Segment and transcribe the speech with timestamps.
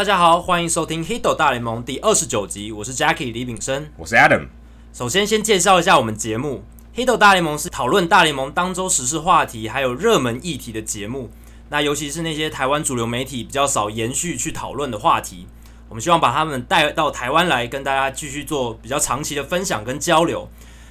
[0.00, 4.46] 大家好，欢迎收听《Hito 大联盟》第二十九集，我是 Jackie 李炳生，我是 Adam。
[4.94, 6.64] 首先，先介绍一下我们节目，
[6.98, 11.28] 《Hito 大联盟》是讨论大联盟当周时事话题还有热门议题的节目。
[11.68, 15.46] 那尤其是那些台湾主流媒体比较少延续去讨论的话题，
[15.90, 20.48] 我们希望把他们带到台湾来，跟大家继续做比较长期的分享跟交流。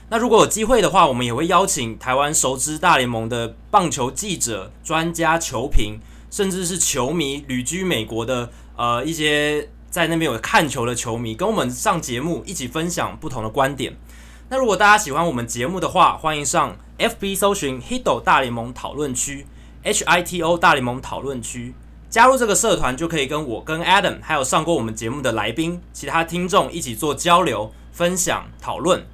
[0.10, 13.98] 那如果有机会的话，我们也会邀请台湾熟知大联盟的棒球记者、专家、球评，甚至是球迷旅居美国的呃一些在那边有看球的球迷，跟我们上节目一起分享不同的观点。
[14.48, 19.46] 那如果大家喜欢我们节目的话，欢迎上 FB 搜寻 Hito 大联盟讨论区
[19.84, 21.74] ，HITO 大联盟讨论区，
[22.10, 29.06] 加入这个社团就可以跟我、跟 Adam 还有上过我们节目的来宾、其他听众一起做交流、分享、讨论。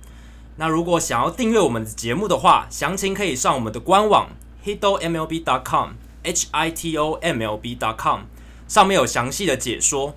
[0.58, 4.30] 那如果想要订阅我们的节目的话，详情可以上我们的官网
[4.64, 8.20] hitomlb.com，h i t o m l b.com，
[8.68, 10.16] 上面有详细的解说。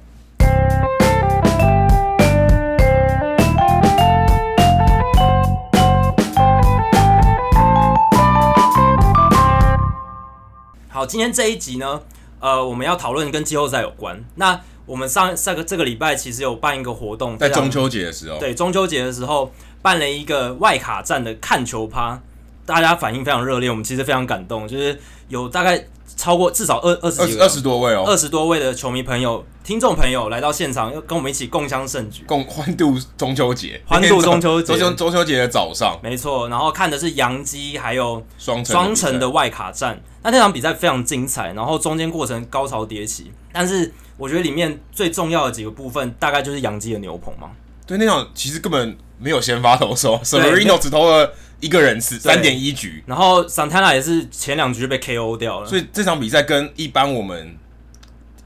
[10.89, 12.01] 好，今天这一集呢，
[12.41, 14.25] 呃，我们要讨论跟季后赛有关。
[14.37, 19.53] 那我们上上个这个礼拜其实有办一个活动，在中秋节的时候，对，中秋节的时候。
[19.81, 22.21] 办了一个外卡站的看球趴，
[22.69, 25.83] 大家反应非常热烈，我们其实非常感动，就是有大概
[26.19, 36.47] 超过至少二二十几二十多位哦，二十多位的球迷朋友、听众朋友来到现场，要跟我们一起共襄盛举，共欢度中秋节，欢度中秋节， 中秋中秋节的早上，没错。
[36.51, 47.49] 然后看的是洋基还有双双城的外卡战，那那场比赛非常精彩，然后中间过程高潮迭起，但是我觉得里面最重要的几个部分，大概就是洋基的牛棚嘛。
[47.87, 57.57] 对，那场其实根本没有先发投手，Severino 只投了一个人次，三点一局，然后 Santana 也是前两局就被 KO 掉了，所以这场比赛跟一般我们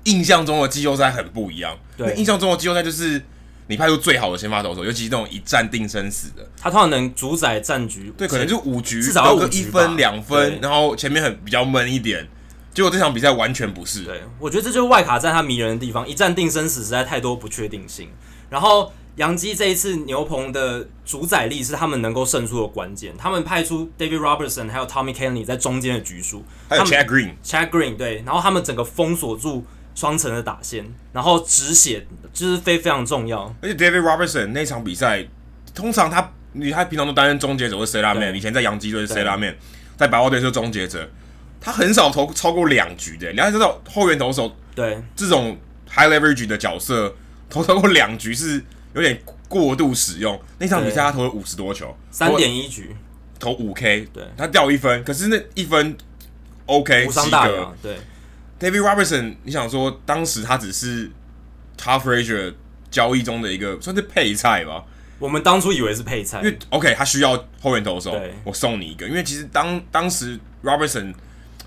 [0.05, 1.78] 印象中的季后赛很不一样。
[1.97, 3.22] 对，印象中的季后赛就是
[3.67, 8.11] 你派出最好的先发投手，尤其是那种一战定生死的，他通常能主宰战局。
[8.17, 12.27] 对，可能就五局，至少个一分两分，然后前面很比较闷一点。
[12.72, 14.05] 结果这场比赛完全不是。
[14.05, 18.09] 对，我觉得这就是外卡战它迷人的地方，一战定生死实在太多不确定性，
[18.49, 18.91] 然后。
[19.17, 23.15] 洋基这一次牛棚的主宰力是他们能够胜出的关键。
[23.19, 33.55] 他们派出 David Robertson 还有 Tommy Kahnle 在中间的局数，还有 Chad Green，Chad Green 对，然后他们整个封锁住双城的打线，然后止血就是非非常重要。
[33.61, 35.28] 而且 David Robertson 那场比赛，
[35.75, 39.55] 通常他你他平常都担任终结者或 setup man，以前在杨基队是 setup man，
[39.99, 41.06] 在白袜队是终结者，
[41.61, 43.31] 他很少投超过两局的。
[43.33, 45.59] 你要知道后援投手对这种
[45.91, 47.15] high leverage 的角色
[47.51, 48.65] 投超过两局是。
[48.94, 52.94] 有点过度使用，那场比赛他投了五十多球，三点一局。
[53.38, 55.97] 投五 K，对，他掉一分，可是那一分
[56.66, 57.72] OK，无伤大雅。
[57.82, 57.97] 对
[58.60, 61.10] ，David Robertson，你想说当时他只是
[61.76, 62.54] Tough Frazier
[62.88, 64.84] 交易中的一个算是配菜吧？
[65.19, 71.12] 我们当初以为是配菜，因为 OK 他需要后援投手，我送你一个，因为其实当当时 Robertson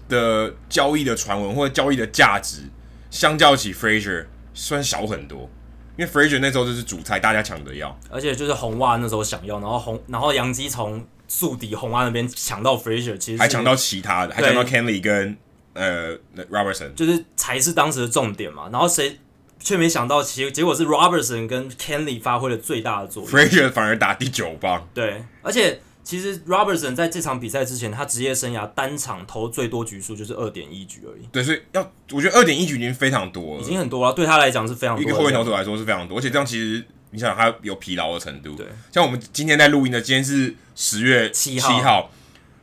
[0.08, 2.70] 的交易的传闻或者交易的价值，
[3.12, 5.50] 相较起 Frazier 算小很多。
[5.98, 15.38] 因为 Frasier 那时候就是主菜，大家抢着要，而且就是红袜那时候想要，然后红，然后杨基从宿敌红袜那边抢到 Frasier 其实还抢到其他的，还抢到 Kahnle 跟
[15.74, 16.16] 呃
[16.52, 18.70] Robertson，就是才是当时的重点嘛。
[18.72, 19.20] 然后谁
[19.60, 24.88] 却没想到，其实结果是 Robertson 跟 Kahnle 发挥了最大的作用，Frasier 反而打第九棒。
[24.94, 25.80] 对，而且。
[26.06, 31.28] 其实 Robertson 在这场比赛之前，他职业生涯单场投最多局数就是二点一局而已。
[31.32, 35.04] 对，所以要我觉得二点一局已经非常多了，已经很多了，对他来讲是非常多。
[35.04, 38.54] 一个后卫投手来说是非常多，而且这样其实你想想他有疲劳的程度。
[38.54, 42.12] 对，像我们今天在录音的，今天是十月七号，号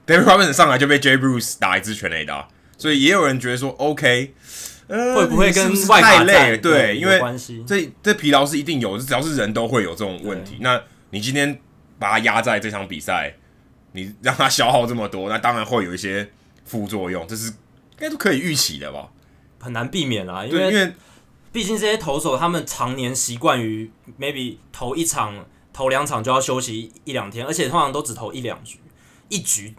[0.07, 2.49] ，David Robertson 上来就被 Jay Bruce 打一支全垒打，
[2.79, 4.35] 所以也有人觉得说 OK，
[4.87, 6.59] 呃，会不会跟外卡太累？
[6.59, 7.21] 对，因为，
[7.67, 10.59] 这这疲劳是一定有，只要是人都会有这种问题。
[10.61, 10.81] 那
[11.11, 11.61] 你今天。
[12.03, 13.33] 把他压在这场比赛，
[13.93, 16.29] 你让他消耗这么多，那当然会有一些
[16.65, 19.09] 副作用，这是应该都可以预期的吧？
[19.61, 20.93] 很难避免啦，因为因为
[21.53, 23.89] 毕竟这些投手他们常年习惯于
[24.19, 28.81] maybe 投一场、投两场就要休息一两天，而且通常都只投一两局，
[29.29, 29.73] 一局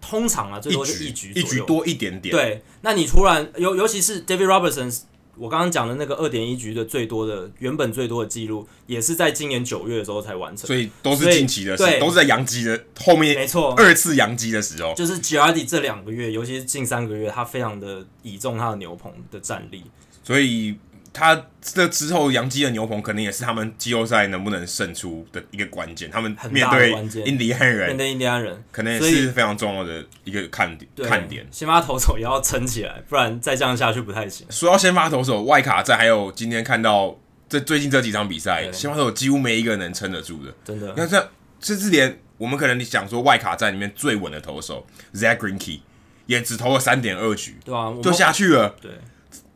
[0.00, 2.34] 通常啊最多是一局，一局多一点点。
[2.34, 5.02] 对，那你突然尤尤其是 David Robertson。
[5.36, 19.82] 我刚刚讲的那个二点一局的最多的原本最多的记录，也是在今年九月的时候才完成，所以都是近期的事，都是在阳基的后面，没错，二次阳基的时候，就是 Girardi 这两个月，尤其是近三个月，他非常的倚重他的牛棚的战力，
[20.22, 20.76] 所以
[21.14, 26.10] 他这之后杨基的牛棚可能也是他们季后赛能不能胜出的一个关键。
[26.10, 26.90] 他们面对
[27.24, 30.90] 印第安人，面对印第安人，可能也是非常重要的一个看点。
[31.08, 34.44] 看点，先发投手也要撑起来，不然再这样下去不太行。
[34.50, 37.16] 说到先发投手，外卡战还有今天看到
[37.48, 40.52] 这最近这几场比赛，先发投手几乎没一个能撑得住的。
[40.64, 44.84] 真的，你看这甚至连我们可能你想说外卡战里面最稳的投手
[45.14, 45.78] Zack Greinke
[46.26, 48.74] 也只投了三点二局，对啊，就下去了。
[48.82, 48.90] 对，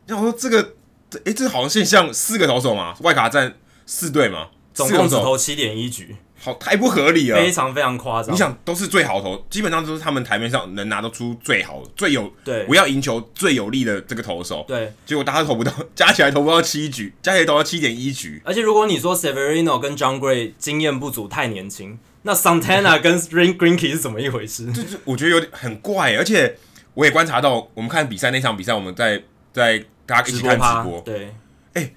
[0.07, 0.75] 那我说这个。
[1.17, 8.33] 哎、欸，这好像现象，四个投手嘛，外卡战四队嘛，总共只投七点一局，好，太不合理了，非常非常夸张。
[8.33, 18.41] 你想，都是最好投，基本上都是他们台面上能拿得出最好的、最有对，不要赢球最有力的这个投手，对，结果大家都投不到，加起来投不到七局，加起来投到七点一局。
[18.45, 24.71] 而且如果你说 Severino 跟 John Gray 经验不足，太年轻，那 Santana 跟 Zack Greinke 是怎么一回事？
[24.71, 26.57] 就是我觉得有点很怪，而且
[26.93, 31.35] 我也观察到，我们看比赛那场比赛，我们在在大家一起看直播，对。
[31.73, 31.91] 哎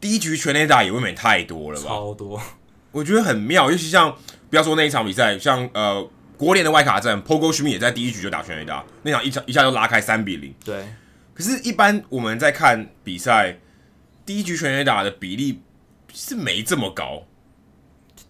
[0.00, 1.88] 第一局全垒打也未免太多了吧？
[1.88, 2.40] 超多，
[2.92, 3.70] 我觉得很妙。
[3.70, 4.16] 尤其像
[4.48, 10.54] 不要说那一场比赛，像呃国联的外卡战 Goldschmidt 也在第一局就打全垒打，那场一场一下就拉开三比零。
[10.64, 10.84] 对。
[11.34, 13.58] 可是，一般我们在看比赛，
[14.24, 15.62] 第一局全垒打的比例
[16.12, 17.24] 是没这么高。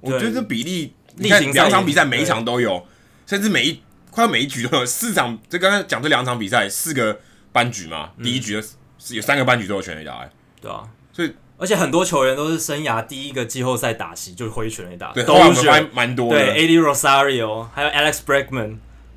[0.01, 2.87] 我觉得这比例，你看两场比赛每一场都有，
[3.27, 5.39] 甚至每一快要每一局都有四场。
[5.49, 7.21] 就刚刚讲这两场比赛，四个
[7.53, 8.63] 班局嘛，第一局
[8.99, 10.31] 是有三个班局都有全垒打，欸，
[10.61, 11.33] 对啊，所以。
[11.61, 16.39] 而且很多球员都是生涯第一个季后赛打席就挥全垒打，对，都是蛮多的。
[16.39, 18.77] 对，Eddie Rosario 还有 Alex Bregman，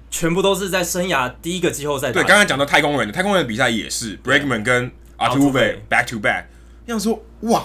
[0.09, 2.11] 全部都是在生涯第一个季后赛。
[2.11, 6.45] 对，刚刚讲到太空人的太空人的比赛也是 Bregman 跟 Altuve back to back。
[6.87, 7.63] 要说哇，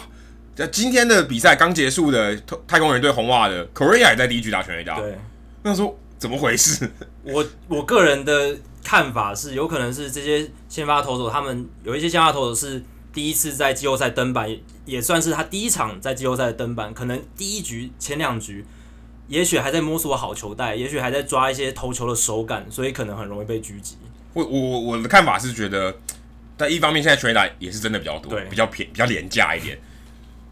[0.54, 2.38] 在今天的比赛刚结束的
[2.68, 5.00] 太空人对红袜的 Correa 也在第一局打全垒打。
[5.00, 5.16] 对，
[5.62, 6.86] 那说怎么回事？
[7.24, 8.54] 我我个人的
[8.86, 12.80] 看法是，有可能是这些先发投手，他们有一些先发投手是。
[13.12, 14.46] 第一次在季后赛登板，
[14.84, 16.92] 也算是他第一场在季后赛的登板。
[16.92, 18.62] 可能第一局前两局，
[19.26, 23.96] 也许还在摸索好球带，也许还在抓一些投球的手感，所以可能很容易被狙击。
[24.34, 25.96] 我我我的看法是觉得，
[26.58, 29.78] 但一方面现在全垒打也是真的比较多，对，比较便比较廉价一点。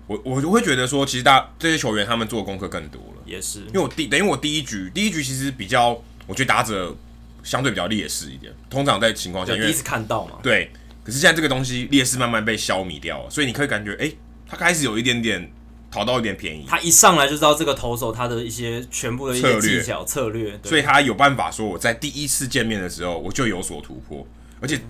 [0.06, 3.60] 我我就会觉得说，其实大这些球员他们做的功课更多了，也是。
[3.66, 5.90] 因为我第等于我第一局第一局其实比较，
[6.26, 6.96] 我觉得打者
[7.44, 8.52] 相对比较劣势一点。
[8.68, 10.72] 通常在情况下，因为第一次看到嘛，对。
[11.04, 14.16] 可是现在这个东西劣势慢慢被消弭掉了，所以你可以感觉，哎、欸，
[14.48, 15.52] 他开始有一点点
[15.90, 16.64] 讨到一点便宜。
[16.66, 24.26] 他一上来就知道这个投手他的一些全部的一些技巧策略，策略，所以他有办法说我在第一次见面的时候我就有所突破。
[24.60, 24.80] 而且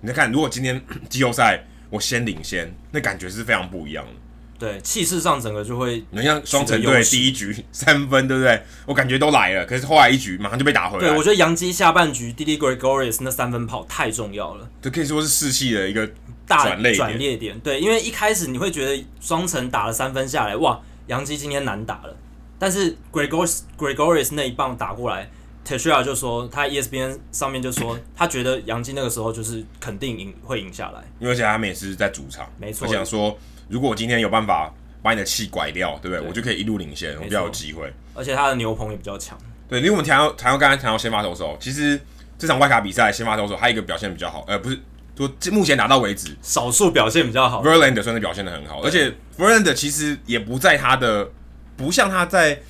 [0.00, 4.12] 你再看，如果今天季后赛我先领先，那感觉是非常不一样的。
[4.56, 8.62] 对，气势上整个就会，你像双城队第一局 三分，对不对？
[8.86, 11.08] 我感觉都来了，可是后来一局马上就被打回来。
[11.08, 16.08] 对，我觉得杨基下半局 Didi Gregorius 那三分跑太重要了，这可以说是士气的一个
[16.46, 17.58] 大转捩点。
[17.60, 22.16] 对，因为一开始你会觉得双城打了三分下来，哇，杨基今天难打了。
[22.56, 25.28] 但是 Gregorius Gregorius 那一棒打过来
[25.66, 32.86] ，Teixeira 就说他 ESPN 上面就说他觉得杨基那个时候就是肯定赢会赢下来，因为而且他们也是在主场，没错。
[32.86, 33.36] 我想说。
[33.68, 34.72] 如果我今天有办法
[35.02, 36.20] 把你的气拐掉，对不对？
[36.20, 37.92] 对我就可以一路领先，我比较有机会。
[38.14, 39.38] 而且他的牛棚也比较强。
[39.68, 42.00] 对，因为我们谈到谈到刚才谈到先发投手，其实
[42.38, 44.78] 这场外卡比赛先发投手还有一个表现比较好，呃，不是，
[45.16, 47.62] 说目前打到为止少数表现比较好。
[47.62, 51.30] Verlander 算是表现的很好，而且 Verlander 其实也不在他的，
[51.76, 52.60] 不像他在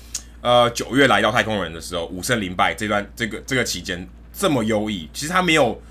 [0.41, 5.81] 呃九月来到太空人的时候五胜零败这段这个这个期间这么优异，其实他没有。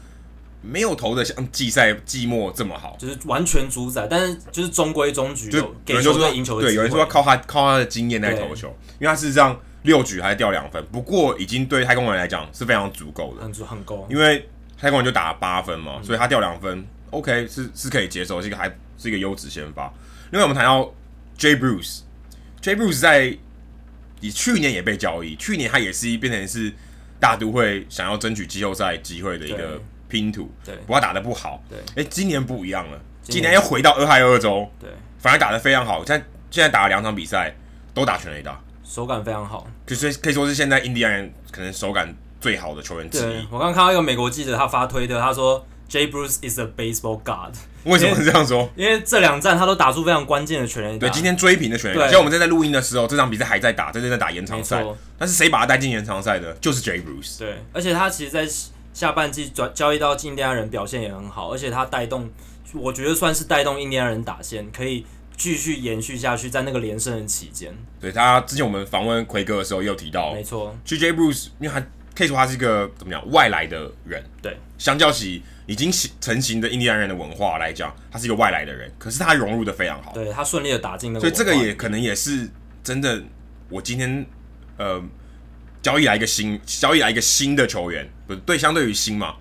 [0.67, 6.61] 没有投的像季赛季末这么好，就是完全主宰，但是就是中规中矩，就给球队赢球。
[6.61, 8.69] 对，有人说要靠他靠他的经验来投球，
[8.99, 14.07] 因为他事实上六局还掉两分，不过已经对太空人来讲是非常足够的，很足很够。
[14.09, 18.67] 因为太空人就打了八分嘛，所以他掉两分、嗯、，OK 是是可以接受，这个还
[18.97, 19.93] 是一个优质先发。
[20.31, 20.91] 另外我们谈到
[21.39, 23.37] Jay Bruce，Jay Bruce 在
[24.21, 26.73] 你去年也被交易，去年他也是变成是
[27.21, 29.79] 大都会想要争取季后赛机会的一个。
[30.15, 37.53] 拼图，对，不要打得不好，对，哎、欸，今年不一样了，今年，又回到俄亥俄州，对，反而打得非常好，现在现在打了两场比赛
[37.93, 43.45] 都打全垒打，手感非常好，可是可以说是现在印第安人可能手感最好的球员之一。
[43.51, 48.71] 我刚刚看到一个美国记者他发推特，他说 Jay Bruce is a baseball god，为什么是这样说？
[48.77, 54.85] 因为这两战他都打出非常关键的全垒打，对，今天追平的全垒打，像我们正在录音的时候，这场比赛还在打，在正在打延长赛，
[55.19, 56.53] 但是谁把他带进延长赛的？
[56.55, 58.47] 就是 Jay Bruce，对，而且他其实，在
[58.95, 62.31] 下半季转交易到印第安人表现也很好，而且他带动，
[62.73, 65.05] 我觉得算是带动印第安人打线可以
[65.37, 67.75] 继续延续下去，在那个连胜的期间。
[68.01, 71.85] 对他之前我们访问奎哥的时候也有提到，没错，Jay Bruce 因为他
[72.15, 74.25] 可以说他是一个怎么讲外来的人。
[74.41, 80.13] 对，相较起已经成型的印第安人的文化来讲，他是一个外来的人，可是他融入的非常好。
[80.13, 82.49] 对，他顺利的打进那个，所以这个也可能也是
[82.85, 83.21] 真的。
[83.71, 84.25] 我今天
[84.77, 85.03] 呃
[85.83, 89.35] 交易来一个新交易来一个新的球员，不对，相对于新嘛，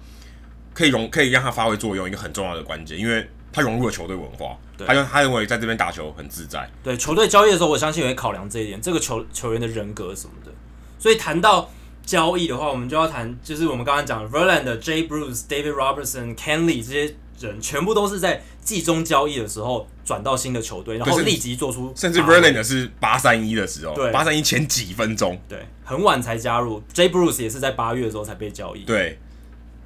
[0.73, 6.69] 可以融可以让他发挥作用，一个很重要的关键，因为他融入了球队文化，对他认他认为在这边打球很自在。
[6.83, 10.51] 对，球队交易的时候，我相信也会考量这一点，这个球球员的人格什么的。
[10.99, 11.69] 所以谈到
[12.05, 26.81] 交易的话，我们就要谈，就是我们刚刚讲的 Verlander、Jay Bruce、David Robertson、Kenley 这些人，全部都是在季中交易的时候转到新的球队，然后立即做出，甚至 Verlander 是八三一的时候，对，八三一前几分钟，对，很晚才加入。
[26.93, 29.19] Jay Bruce 也是在八月的时候才被交易，对。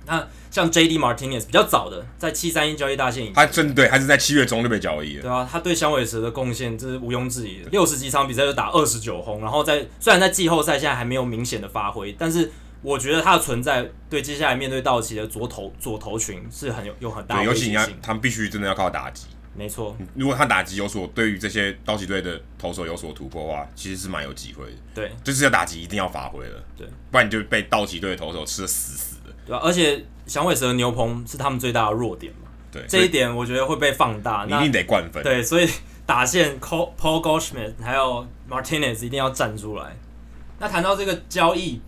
[0.10, 0.98] 那像 J.D.
[0.98, 5.22] Martinez 比较早的，在七三一交易大限他真对，他是在七月中就被交易了。
[5.22, 7.70] 对啊，他对响尾蛇的贡献这是毋庸置疑的。
[7.72, 12.50] 六十几场比赛就打二十九轰，然后在虽然在季后赛现在还没有明显的发挥，但是
[12.82, 17.44] 我觉得他的存在对接下来面对道奇的左投左投群是很有有很大的。
[17.44, 19.28] 尤其你要他们必须真的要靠打击。
[19.56, 24.78] 没错，如果他打击有所对于这些道奇队的投手有所突破的话，其实是蛮有机会的。
[24.94, 26.64] 对，就是要打击一定要发挥了。
[26.78, 29.34] 对，不然你就被道奇队的投手吃的死死的。
[29.46, 30.06] 对啊，而且。
[30.28, 32.50] 响尾蛇的牛棚是他们最大的弱点嘛？
[32.70, 34.46] 对，这一点我觉得会被放大。
[34.46, 35.24] 你一定得灌分。
[35.24, 35.70] 对，所以
[36.06, 39.96] 打线 Paul Goldschmidt 还有 Martinez 一定要站出来。
[40.60, 41.80] 那谈到这个交易，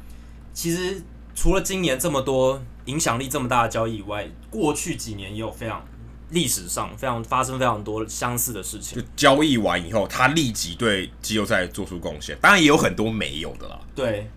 [0.54, 1.02] 其实
[1.36, 5.86] 除了今年这么多影响力这么大的交易以外，过去几年也有非常
[6.30, 9.02] 历史上非常发生非常多相似的事情。
[9.02, 13.80] 就交易完以后，他立即对季后赛做出贡献，当然也有很多没有的啦。
[13.96, 14.30] 对。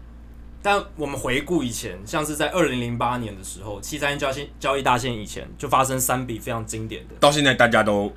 [0.64, 8.12] 但我们回顾以前，像是在二零零八年的时候，七三一交易交易大限以前，就发生三笔非常经典的，到现在大家都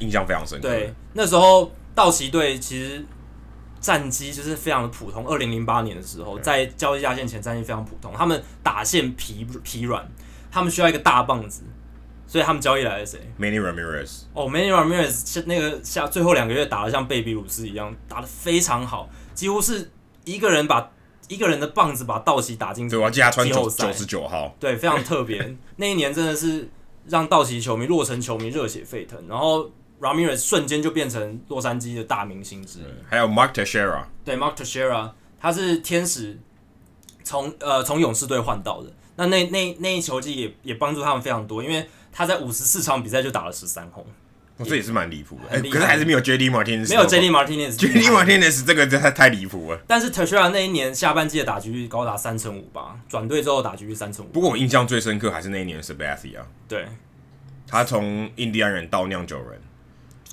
[0.00, 0.68] 印象非常深刻。
[0.68, 3.06] 对，那时候道奇队其实
[3.84, 5.26] 战绩就是非常的普通。
[5.28, 10.10] 二零零八年的时候，在交易大限前战绩非常普通，他们打线疲疲软，
[10.50, 11.64] 他们需要一个大棒子，
[12.26, 14.22] 所以他们交易来了谁？Manny Ramirez。
[14.32, 19.90] 哦，Manny Ramirez 是那个下最后两个月打的像贝比鲁斯一样，打的非常好，几乎是
[20.24, 20.90] 一个人把。
[21.26, 25.56] 一个人的棒子把道奇打进对，我记得他穿九十九号，对，非常特别。
[25.76, 26.68] 那一年真的是
[27.06, 29.70] 让道奇球迷、洛城球迷热血沸腾，然后
[30.04, 32.84] Ramirez 瞬间就变成洛杉矶的大明星之一。
[33.08, 36.38] 还有 Mark Teixeira，对，Mark Teixeira，他是天使
[37.22, 38.92] 从呃从勇士队换到的。
[39.16, 44.04] 那那那那一球季也也帮助他们非常多，因为他在五十四场比赛就打了十三轰。
[44.56, 46.48] 哦、这也是蛮离谱的，可是还是没有 J.D.
[46.48, 47.28] Martinez，没有 J.D.
[47.28, 48.02] Martinez，J.D.
[48.06, 49.80] Martinez 这个真的太离谱了。
[49.88, 54.28] 但是 Teixeira 那一年下半季的打击率高达三成五吧，转队之后打击率三成五。
[54.28, 56.86] 不过我印象最深刻还是那一年的 Sabathia，对，
[57.66, 59.60] 他从印第安人到酿酒人。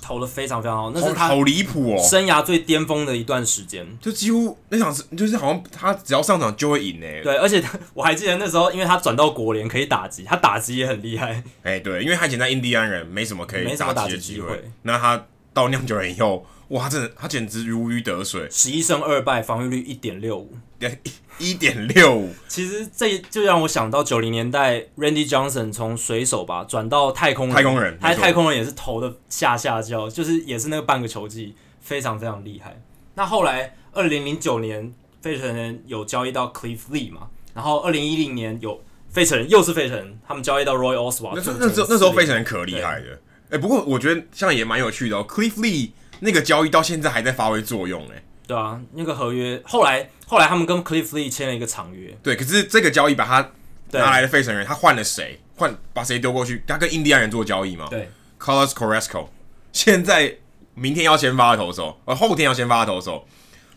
[0.02, 7.06] 投的非常非常好，那是他好离谱哦，生涯最巅峰的一段时间，就几乎那场是就是好像他只要上场就会赢呢。
[7.22, 7.62] 对，而且
[7.94, 11.42] 我还记得那时候，因为他转到国联可以打击，他打击也很厉害。
[11.62, 16.44] 哎、欸，对，因为他以前在印第安人没什么可以打击的机会，那他到酿酒人以后。
[16.72, 20.56] 哇，他真的，他简直如鱼得水，十一胜二败，防御率一点六五，
[21.38, 22.34] 一点六五。
[22.48, 32.80] 其实这就让我想到九零年代，Randy Johnson 从水手吧转到太空人，太空人，他太空人也是投的下下焦，就是也是那个半个球季，非常非常厉害。
[33.16, 41.34] 那后来二零零九年，费城人有交易到 Cliff Lee 嘛，然后二零一零年有费城人又是费城人，他们交易到 Roy Oswalt。
[41.34, 45.90] 那那时候那时候费城人可厉害的，哎、欸，不过我觉得像也蛮有趣的哦，Cliff Lee。
[46.24, 53.50] 那个交易到现在还在发挥作用哎，对啊，那个合约后来后来他们跟 Cliff Lee 签了一个长约，对，可是这个交易把他
[53.90, 55.40] 拿来的费城人，他换了谁？
[55.56, 56.62] 换把谁丢过去？
[56.66, 57.88] 他跟印第安人做交易嘛？
[57.90, 59.26] 对，Carlos Corresco
[59.72, 60.36] 现在
[60.74, 63.26] 明天要先发的投手，呃，后天要先发的投手，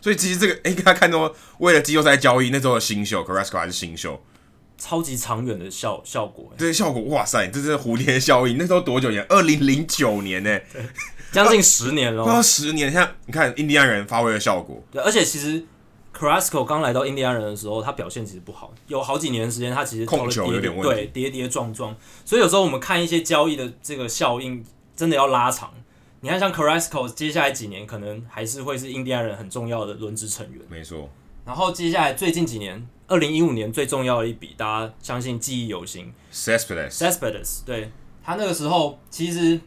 [0.00, 4.22] 所以其实这个 哎，大家看到为了季后赛交易那时候的新秀 Corresco 还是新秀，
[4.78, 9.24] 超级长远的效效果，这些效果哇塞，这是蝴蝶效应，那时候多久年？
[9.28, 10.60] 二零零九年呢？
[11.36, 12.90] 将近十年了，快要十年。
[12.90, 14.82] 像你看，印第安人发挥的效果。
[14.90, 15.62] 对，而且其实
[16.16, 21.94] Carrasco 刚来到印第安人的时候，他表现其实不好，有好几年的时间，他其实控球有点问题，对，跌跌撞撞。
[22.24, 24.64] 所以有时候我们看一些交易的这个效应，
[24.96, 25.74] 真的要拉长。
[26.22, 30.62] 你看，像 Carrasco 接下来几年可能还是会是印第安人很重要的轮值成员。
[30.70, 31.10] 没错。
[31.44, 36.10] 然后接下来最近几年，二零一五年最重要的一笔，大家相信记忆犹新。
[36.32, 37.92] Cespedes，Cespedes，对，
[38.24, 39.60] 他那个时候其实。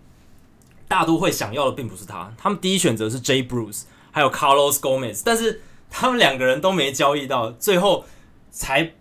[0.90, 8.04] 大都会想要的并不是他，他们第一选择是 Jay Bruce，还有 Carlos Gomez，但是他们两个人都没交易到，最后
[8.52, 8.94] 才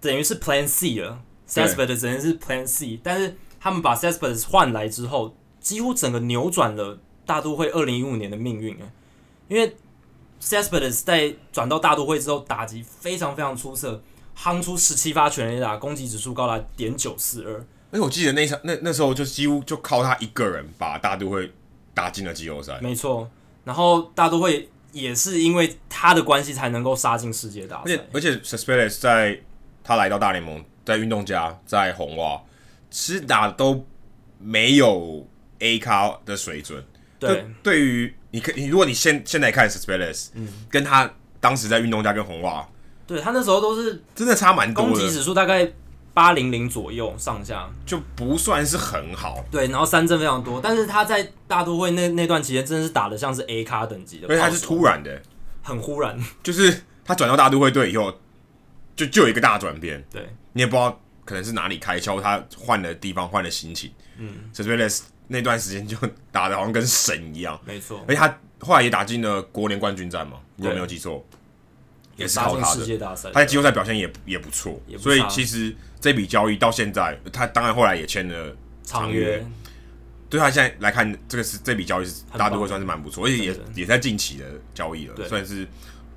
[0.00, 1.20] 等于是 Plan C 了。
[1.48, 8.76] Cespedes 等于是 Plan C，但是他们把 Cespedes 换来之后，几乎整个扭转了大都会二零一五年的命运！
[9.46, 9.76] 因为
[10.42, 14.02] Cespedes 在转到大都会之后，打击非常非常出色，
[14.36, 17.64] 夯出十七发全垒打，攻击指数高达点九四二。
[17.90, 21.52] 哎，我记得那场那那时候就几乎就靠他一个人把大都会
[21.94, 22.78] 打进了季后赛。
[22.80, 23.30] 没错，
[23.64, 27.82] 然后大都会也是因为他的关系才能够杀进世界大赛。
[27.84, 29.40] 而且而且 Cespedes 在
[29.84, 32.40] 他来到大联盟，在运动家，在红袜，
[32.90, 33.86] 其实打的都
[34.38, 35.26] 没有
[35.60, 36.84] A 咖的水准。
[37.18, 42.68] 对，对于你可你如果你现现在看 Cespedes，嗯，跟他当时在运动家跟红袜，
[43.06, 45.72] 对他那时候都是真的差蛮多的，攻击指数大概
[46.16, 49.44] 八零零左右上下，就不算是很好。
[49.50, 55.20] 对，然后三振非常多，但是他在大都会那那段期间，真的是打的像是 A 咖等级的，而且他是突然的，
[55.62, 58.18] 很忽然，就是他转到大都会队以后，
[58.96, 60.26] 就就有一个大转变，对。
[60.54, 65.98] 你也不知道可能是哪里开窍，他换了地方，换了心情，嗯，Cespedes 那段时间就
[66.32, 68.02] 打的好像跟神一样，没错。
[68.08, 71.22] 而且他后来也打进了国联冠军战嘛，如果没有记错，
[72.16, 72.80] 也是靠他的。
[72.80, 79.44] 世界大他在季后赛表现也也不错，所以其实这笔交易到现在，他当然后来也签了长约。
[80.30, 85.66] 对他现在来看，这个是这笔交易是大都会算是蛮不错，而且也也在近期的交易了，算是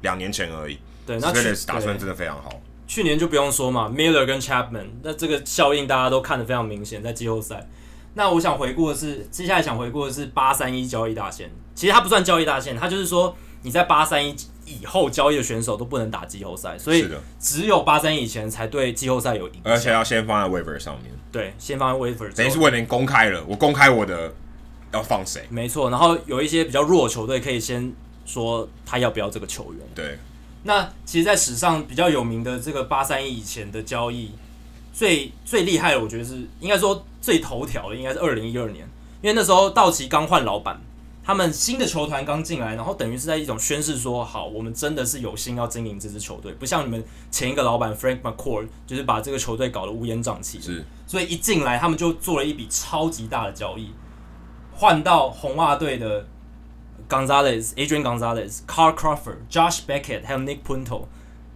[0.01, 0.77] 两年前而已。
[1.07, 2.61] 对，那 Cespedes 打算真的非常好。
[2.87, 7.67] 去年就不用说嘛，Miller 跟 Chapman，那这个效应大家都看得非常明显，在季后赛。
[8.13, 11.49] 那我想回顾的是，接下来想回顾的是八三一交易大限。
[11.73, 14.35] 其实它不算交易大限，它就是说你在八三一
[14.69, 17.09] 以后交易的选手都不能打季后赛，所以
[17.39, 19.63] 只有八三一以前才对季后赛有影响。
[19.65, 21.11] 而且要先放在 waiver 上面。
[21.31, 22.33] 对，先放在 waiver。
[22.35, 24.33] 等于是我已经公开了，我公开我的
[24.93, 25.45] 要放谁？
[25.49, 25.89] 没错。
[25.89, 27.91] 然后有一些比较弱的球队可以先
[28.25, 29.81] 说他要不要这个球员。
[29.95, 30.17] 对。
[30.63, 34.31] 那其实，在史上比较有名的这个八三一以前的交易。
[34.91, 38.85] 最最厉害的，我觉得是应该说最头条的，应该是二零一二年，
[39.21, 40.81] 因为那时候道奇刚换老板，
[41.29, 50.59] 他们新的球团刚进来，然后等于是在一种宣示说，好，我们真的是有心要经营这支球队，不像你们前一个老板 Frank McCourt，就是把这个球队搞得乌烟瘴气。
[50.59, 53.91] 是，所以一进来，他们就做了一笔超级大的交易，
[54.73, 56.25] 换到红袜队的
[57.07, 61.03] Gonzalez、Adrian Gonzalez、Carl Crawford、Josh Beckett 还有 Nick Punto，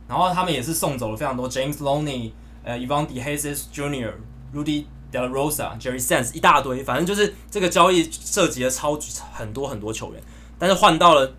[0.08, 2.34] 然后他们也是送走了非常多 James Loney。
[2.64, 4.14] 呃、Ivan d e h e s e s Jr.、
[4.54, 10.22] Rudy De La Rosa、Jerry Sands 一大堆，反正就是这个交易涉及了超级很多很多球员，
[10.58, 11.34] 但是换到了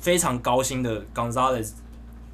[0.00, 1.72] 非常高薪的 Gonzalez、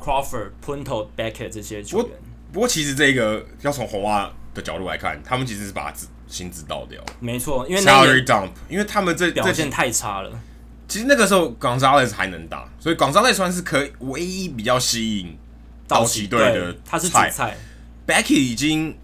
[0.01, 2.09] Crawford、Punto、Beckett 这些球员。
[2.53, 5.93] 不过其实这个要从红袜的角度来看，他们其实是把
[6.29, 7.03] 薪资倒掉。
[7.19, 10.31] 没错，因为 Salary Dump，因为他们这表现太差了。
[10.87, 15.37] 其实那个时候 Gonzalez 还能打，所以 Gonzalez 算是可以唯一比较吸引
[15.89, 17.57] 道奇队的，他是主菜。
[18.07, 18.97] Becky 已经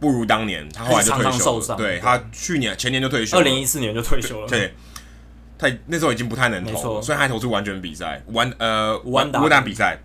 [0.00, 1.38] 不如当年，他后来就退休了。
[1.38, 4.48] 受伤，对，他去年前年就退休了，二零一四年就退休了。
[4.48, 4.74] 对，
[5.58, 10.00] 他那时候已经不太能投，所以他还投出完全比赛，完呃完完打比赛。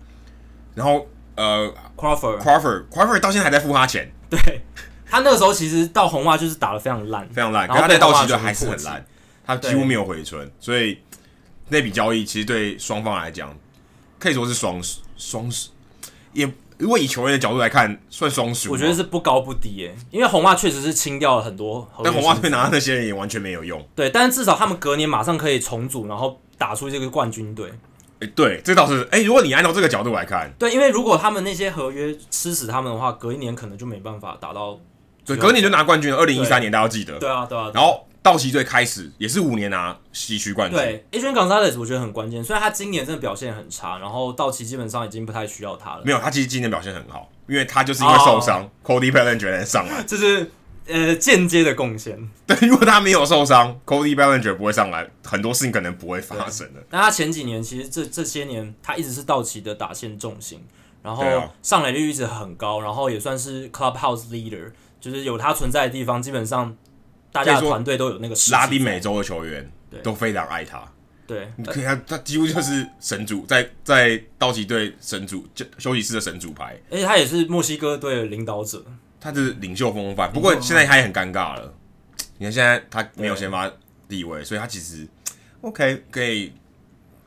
[0.74, 4.12] 然后呃，Crawford Crawford Crawford 到现在还在付他钱。
[4.28, 4.38] 对，
[5.08, 7.66] 他那个时候其实到红袜就是打的非常烂，非常烂。
[7.66, 9.02] 然后他在道奇队还是很烂，
[9.46, 10.50] 他几乎没有回春。
[10.60, 10.98] 所以
[11.70, 13.56] 那笔交易其实对双方来讲
[14.18, 14.78] 可以说是双
[15.16, 15.50] 双
[16.34, 16.46] 也。
[16.78, 18.70] 如果以球员的角度来看，算双输。
[18.70, 23.82] 我觉得是不高不低诶，因为红袜确实是清掉了很多，但红袜队拿到那些人也完全没有用。
[23.94, 27.72] 对，但是至少他们隔年马上可以重组，然后打出这个冠军队。
[28.20, 29.22] 诶，对，这倒是诶。
[29.22, 34.78] 如果你按照这个角度来看，对，因为如果他们那些合约吃死他们的话，隔一年可能就没办法打到。
[35.24, 36.16] 对，隔年就拿冠军了。
[36.18, 37.18] 二零一三年大家要记得。
[37.18, 37.70] 对啊，对啊。
[37.74, 38.06] 然后。
[38.26, 40.76] 道奇队开始也是五年拿西区冠军。
[40.76, 46.02] 对，Adrian Gonzalez 我觉得很关键，虽然他今年真的表现很差，然后道奇基本上已经不太需要他了。
[46.04, 50.50] 没有，他其实今年表现很好，因为他就是因为受伤、oh.，Cody Bellinger 上来， 这是
[50.88, 52.18] 呃间接的贡献。
[52.48, 56.82] 对，如果他没有受伤，Cody Bellinger 不会上来，很多事情可能不会发生的。
[56.90, 60.60] 但他前几年其实这这些年他一直是道奇的打线重心，
[61.04, 61.24] 然后
[61.62, 66.76] 上垒率一直很高，然后也算是 Clubhouse Leader，就是有他存在的地方，基本上。
[67.36, 69.70] 大家团队都有那个拉丁美洲的球员，
[70.02, 70.82] 都非常爱他。
[71.26, 78.84] 对，你可以看他几乎就是神主，在在道奇队神主就休息室的神主牌，而且他也是墨西哥队的领导者，
[79.20, 80.32] 他是领袖风范。
[80.32, 81.74] 不过现在他也很尴尬了，
[82.38, 83.68] 你看现在他没有先发
[84.08, 85.04] 地位，所以他其实
[85.62, 86.52] OK 可以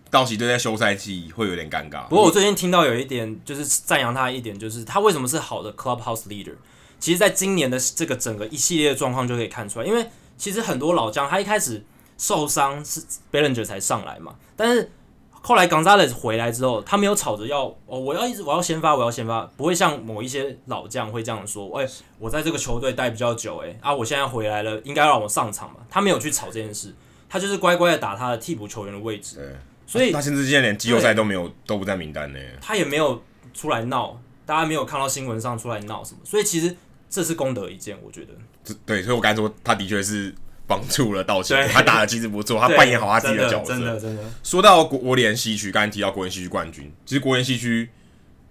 [0.09, 2.07] 道奇队在休赛季会有点尴尬。
[2.07, 6.55] 不过我最近听到有一点就是赞扬他的一点，就是他为什么是好的 Clubhouse Leader。
[6.99, 10.05] 其实，在今年的这个整个一系列的状况就可以看出来，因为
[10.37, 11.83] 其实很多老将他一开始
[12.17, 14.91] 受伤是 Bellinger 才上来嘛，但是
[15.31, 26.93] 后来 Gonzalez 回来之后，他没有吵着要哦，我要一直我要先发，我要先发，不会像某一些老将会这样说，哎，我在这个球队待比较久，哎啊，我现在回来了，应该让我上场嘛，他没有去吵这件事，
[27.29, 29.55] 他就是乖乖的打他的替补球员的位置，对，
[29.87, 34.19] 所以他甚至现在连季后赛都没有，都不在名单呢，他也没有出来闹。
[34.45, 36.75] 大家没有看到新闻上出来闹什么，所以其实
[37.09, 38.75] 这是功德一件，我觉得。
[38.85, 40.33] 对，所以我刚才说他的确是
[40.67, 43.73] 帮助了道奇，他打的其实不错，他扮演好他自己的角色。
[43.73, 44.23] 真的真的。
[44.43, 47.89] 说到国国联西区，刚才提到国联西区冠军，其实国联西区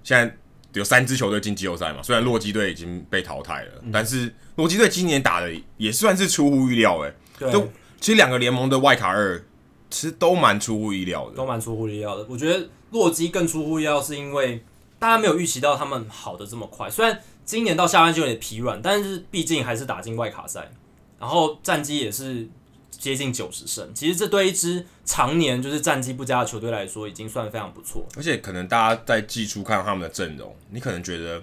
[0.03, 0.37] 现在
[0.73, 7.15] 有三支球队进季后赛嘛，虽然洛基队已经被淘汰了，嗯、但是洛基队今年打的也算是出乎意料哎。
[7.39, 7.53] 对。
[7.53, 7.69] 都
[8.01, 9.43] 其实两个联盟的外卡二。
[9.91, 12.27] 其实都蛮出乎意料的，都蛮出乎意料的。
[12.29, 14.63] 我觉得洛基更出乎意料，是因为
[14.99, 16.91] 大家没有预期到他们好的这么快。
[16.91, 20.71] 虽然今年到下半季有点疲软，但是毕竟还是打进外卡赛，
[21.19, 22.47] 然后战绩也是
[22.91, 23.91] 接近九十胜。
[23.95, 28.05] 其实这对一支常年就是战绩不佳的球队来说，已经算非常不错。
[28.19, 31.43] 而且可能大家在季初看到他们的阵容，你可能觉得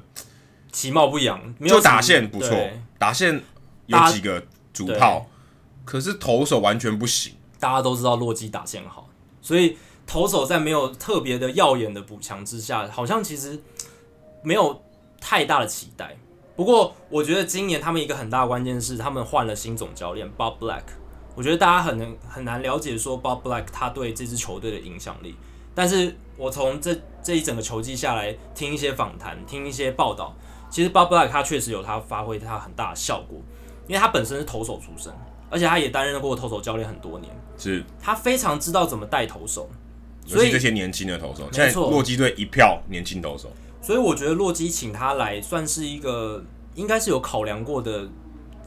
[0.71, 2.55] 其貌不扬，就打线不错，
[2.99, 3.41] 打线
[3.87, 5.25] 有几个主炮，
[5.85, 7.33] 可是投手完全不行。
[7.59, 9.09] 大家都知道洛基打线好，
[9.41, 13.59] 所以投手在没有特别的耀眼的补强之下，好像其实
[14.43, 14.83] 没有
[15.19, 16.15] 太大的期待。
[16.55, 20.83] 不过，我觉得今年他们一个很大的关键是他们换了新总教练 Bob Black。
[21.35, 25.35] 我觉得大家很能很难了解说 Bob Black 他对这支球队的影响力。
[25.73, 30.33] 但是我从这这一整个球季下来听一些访谈，听一些报道，
[30.69, 33.39] 其实 Bob Black 他确实有他发挥他很大的效果，
[33.87, 35.13] 因为他本身是投手出身。
[35.47, 39.69] 而且他也担任过投手教练很多年，是他非常知道怎么带投手，
[40.25, 43.49] 所以这些年轻的投手，现在洛基队一票年轻投手，
[43.85, 46.43] 所以我觉得洛基请他来算是一个
[46.73, 48.09] 应该是有考量过的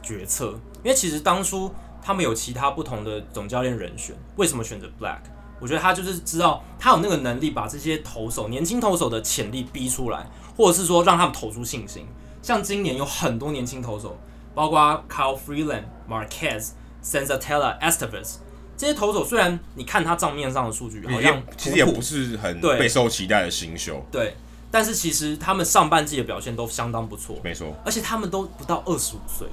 [0.01, 1.69] 决策，因为其实当初
[2.01, 5.19] 他们有其他不同的总教练人选，为什么选择 Black？
[5.59, 12.05] 我觉得他就是知道他有那个能力把这些投手年轻投手的潜力逼出来，或者是说让他们投出信心。
[12.41, 14.17] 像今年有很多年轻投手。
[14.55, 18.39] 包括 Kyle Freeland、Marquez、Senzatella、e s t e v e s
[18.75, 24.35] 这些投手，虽然你看他账面上的数据好像其实也不是很备受期待的新秀，对，
[24.71, 29.47] 但是其实他们上半季的表现都相当不错，没错，而且他们都不到二十五岁。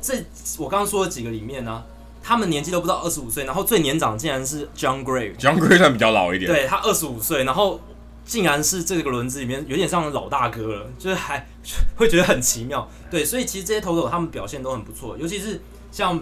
[0.00, 0.14] 这
[0.58, 1.86] 我刚刚说的几个里面呢、啊，
[2.22, 7.80] 他们年纪都不到二十五岁，然后最年长竟然是 John Gray，John Gray 算比较老一点，对他二十五岁，然后。
[8.26, 11.46] 竟然是这个轮子里面有点像老大哥了，就是还
[11.94, 12.88] 会觉得很奇妙。
[13.10, 15.60] 对，所以其实这些投手他们表现都很不错，尤其是
[15.92, 16.18] 像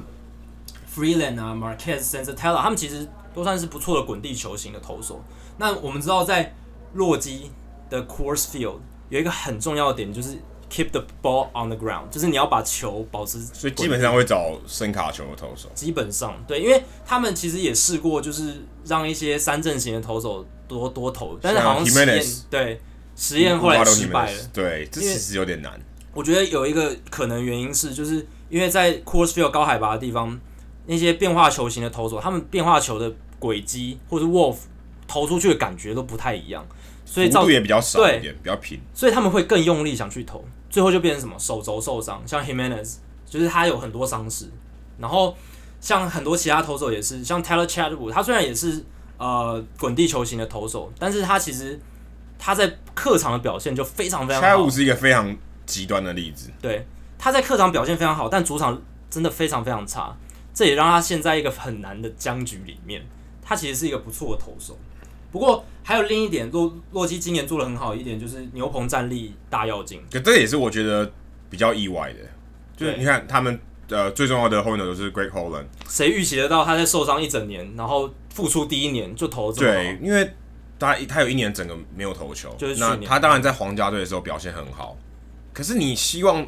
[0.92, 5.22] Freeland 啊、Marquez、Senzatella，他们其实都算是不错的滚地球型的投手。
[5.58, 6.52] 那我们知道，在
[6.94, 7.52] 洛基
[7.92, 8.78] 的 Course Field
[9.08, 10.36] 有一个很重要的点，就是
[10.68, 13.38] Keep the ball on the ground，就是你要把球保持。
[13.38, 15.68] 所以基本上会找深卡球的投手。
[15.74, 20.44] 基本上对，因为他们其实也试过，就是让一些三阵型的投手。
[20.68, 22.80] 多多投，但是好像实验对
[23.14, 24.38] 实验后来失败了。
[24.54, 25.78] 对，这其实有点难。
[26.14, 30.40] 我觉得有一个可能原因是，就是因为在 Course Field 高海拔的地方，
[30.86, 34.56] 那些变化球型的投手，他们变化球的轨迹或者 Wolf
[35.06, 36.66] 投出去的感觉都不太一样，
[37.12, 42.96] 所以幅度也比较少一点，比较平，所以他们会更用力想去投，最后就变成什么手肘受伤，像 Jimenez
[43.26, 44.50] 就是他有很多伤势，
[44.98, 45.36] 然后
[45.80, 48.84] 像很多其他投手也是，像 Taylor Chadwood 他虽然也是。
[49.18, 51.78] 呃，滚地球型的投手，但是他其实
[52.40, 54.48] 他在客场的表现就非常非常好。
[54.48, 56.50] ，Chadwood 是一个非常极端的例子。
[56.60, 56.84] 对，
[57.16, 60.16] 他在客场表现非常好，但主场真的非常非常差，
[60.52, 63.00] 这也让他陷在一个很难的僵局里面。
[63.40, 64.76] 他其实是一个不错的投手，
[65.32, 70.00] 不过还有另一点，洛洛基今年做的很好一点，就是牛棚战力大跃进。
[70.12, 71.10] 可这也是我觉得
[71.50, 72.18] 比较意外的，
[72.76, 78.08] 就是你看他们呃最重要的后援都是 Greg Holland，谁预期得到他在受伤一整年，然后。
[78.32, 80.26] 复出第一年就投这么好，对，因为
[80.78, 84.96] 他他有一年整个没有投球，就是那他当然在皇家队的时候表现很好，
[85.52, 86.46] 可是你希望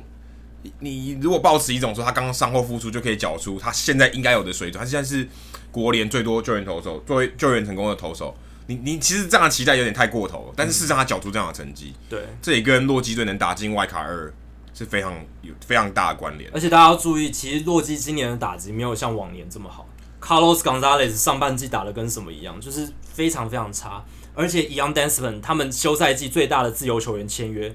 [0.79, 5.29] 你如果抱持一种说他刚刚伤后复出就可以缴出他现在应该有的水准，他现在是
[5.71, 8.35] 国联最多救援投手，作为救援成功的投手，
[8.67, 14.33] 你你其实这样的期待有点太过头了，但是事实上他缴出这样的成绩，对，这也跟洛基队能打进外卡二
[14.73, 19.87] 是非常有非常大的关联，而且大家要注意，其实洛基今年的打击没有像往年这么好。
[20.21, 24.03] Carlos Gonzalez 上半季打的跟什么一样，就是非常非常差。
[24.35, 27.73] 而且 Ian Desmond 他们休赛季最大的自由球员签约，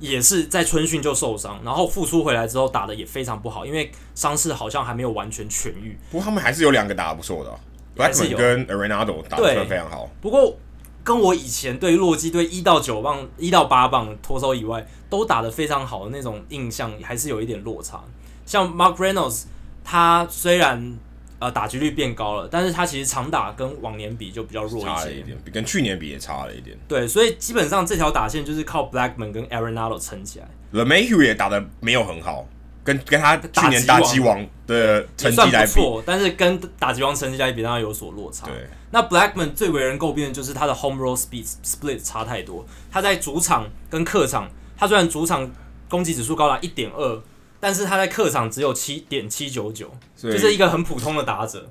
[0.00, 5.96] 也是在春训就受伤，然后复出回来之后打的也非常不好，因为伤势好像还没有完全痊愈。
[6.10, 7.58] 不过他们还是有两个打得不错的
[7.96, 10.10] ，Blackmon 跟 Arenado 打得非常好。
[10.20, 10.56] 不过
[11.04, 18.02] 跟我以前对洛基队一到九棒、一到八棒脱手以外都打得非常好的那种印象，还是有一点落差。
[18.46, 19.44] 像 Mark Reynolds，
[19.84, 20.98] 他虽然
[21.38, 26.78] 呃，打击率变高了，但是他其实长打跟往年比就比较弱一些，差了一点，比跟去年比也差了一点。
[26.86, 30.46] 对，所以基本上这条打线就是靠 Blackman 跟 Arenado 撑起来。
[30.70, 32.46] l e m a y h e w 也打得没有很好，
[32.84, 38.46] 跟跟他去年打击王的成绩来比，但是跟打击王成绩来比，当然有所落差。
[38.46, 45.50] 对，那 Blackman 最为人诟病的就是他的 Home Run Speed Split 差太多，他在主场跟客场他虽然主场
[45.88, 47.22] 攻击指数高达一点二，
[47.60, 49.88] 但是他在客场只有七点七九九，
[50.20, 51.70] 就是一个很普通的打者，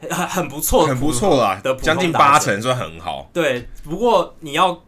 [0.00, 3.30] 很很不错，很不错啦，的将近八成算很好。
[3.32, 4.82] 对，不过你要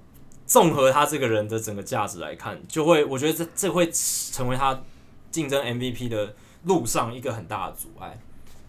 [0.46, 4.80] 综合他这个人的整个价值来看，就会我觉得这这会成为他
[5.30, 8.18] 竞争 MVP 的路上一个很大的阻碍。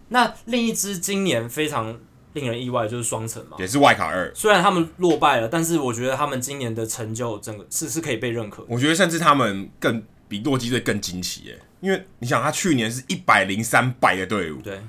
[0.08, 1.98] 那另一支今年非常。
[2.34, 4.32] 令人意外就是双城嘛，也是外卡二。
[4.34, 8.64] 虽然他们落败了，但是我觉得他们今年的成就整个是是可以被认可。
[8.70, 14.80] 我觉得甚至他们更比洛基队更惊奇耶，因为你想他去年是一百零三败的队伍，对，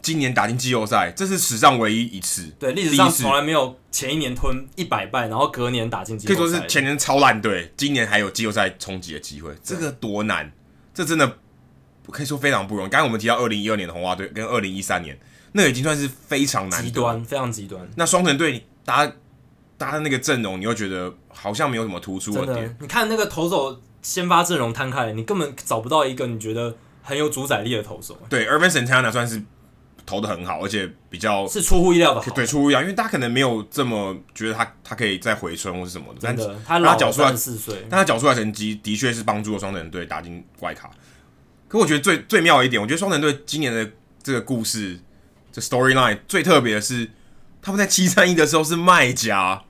[0.00, 10.52] 今年打进季后赛，这是史上唯一一次，对，历史上从来没有前一年吞一百败，然后隔年打进季后赛，可以说是前年超烂队，今年还有季后赛冲击的机会，这个多难，
[10.94, 11.38] 这真的
[12.10, 12.88] 可以说非常不容易。
[12.88, 15.18] 刚才我们提到二零一二年的红袜队跟二零一三年。
[15.54, 17.86] 那个已经算是非常难，极端，非常极端。
[17.94, 19.06] 那双城队搭
[19.76, 22.74] 搭的那个阵容，你又觉得好像没有什么突出的点。
[22.80, 28.18] 你看那个投手先发阵容摊开来，你根本找不到一个你觉得很有主宰力的投手。
[28.30, 29.42] 对，Ervin Santana 算是
[30.06, 32.30] 投的很好，而且比较是出乎意料的好。
[32.32, 36.20] 对，出乎意料，因为大家可能没有这么觉得他他可以再回春或是什么的。
[36.20, 40.90] 真的，他他缴出来四岁，但他缴出来成绩的确是帮助了双城队打进外卡。
[41.68, 43.90] 可我觉得最最妙的一点，我觉得双城队今年的
[44.22, 45.00] 这个故事。
[45.54, 47.10] 这 storyline 最特别的是，
[47.60, 49.64] 他们在七三一的时候是卖家。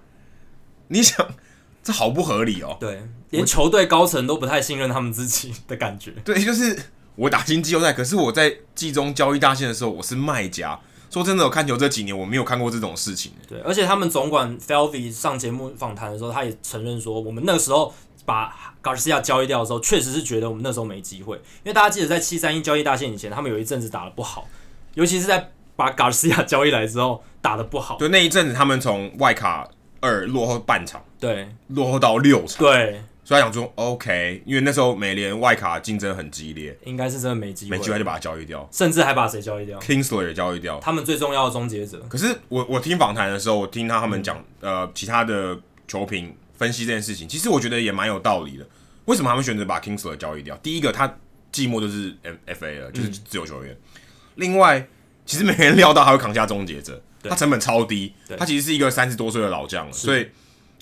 [0.87, 1.35] 你想，
[1.83, 2.77] 这好不合理哦。
[2.79, 6.13] 对，连球队高层都不太信任他们自己的感觉。
[6.25, 6.79] 对，就是
[7.15, 10.79] 我打进季后赛，可是我在季中交易大线的时候，我是卖家。
[11.11, 13.33] 说真的，我看球这几年我没有看过这种事情。
[13.49, 17.93] 对，而且他们总管 Falvey 上节目访谈的时候，他也承认说，我们那个时候
[18.25, 21.37] 把 Garcia 交易掉的时候，确实是觉得我们那时候没机会。
[21.37, 24.49] 因为大家记得，在七三一交易大限以前，他们有一阵子打的不好，
[24.95, 25.51] 尤其是在。
[25.75, 29.67] 把 Garcia 交易来之后打的不好，对，那一阵子他们从外卡
[30.01, 42.05] 二落后半场，对，落后到六场，对，所以他想说 OK，因为那时候美联外卡竞争很激烈，应该是真的没机会，没机会就把他交易掉，甚至还把谁交易掉，Kingsley 也交易掉，他们最重要的终结者。
[42.09, 48.67] 可是我我听访谈的时候，我听他他们讲、嗯，呃，其他的球评分析这件事情，其实我觉得也蛮有道理的。
[49.05, 50.57] 为什么他们选择把 Kingsley 交易掉？
[50.59, 51.09] 第一个，他
[51.53, 54.01] 寂寞就是 FA 了，就是自由球员，嗯、
[54.37, 54.87] 另外。
[55.25, 60.27] 其实没人料到他会扛下终结者，他成本超低，他其实是一个三十多岁的老将了，所以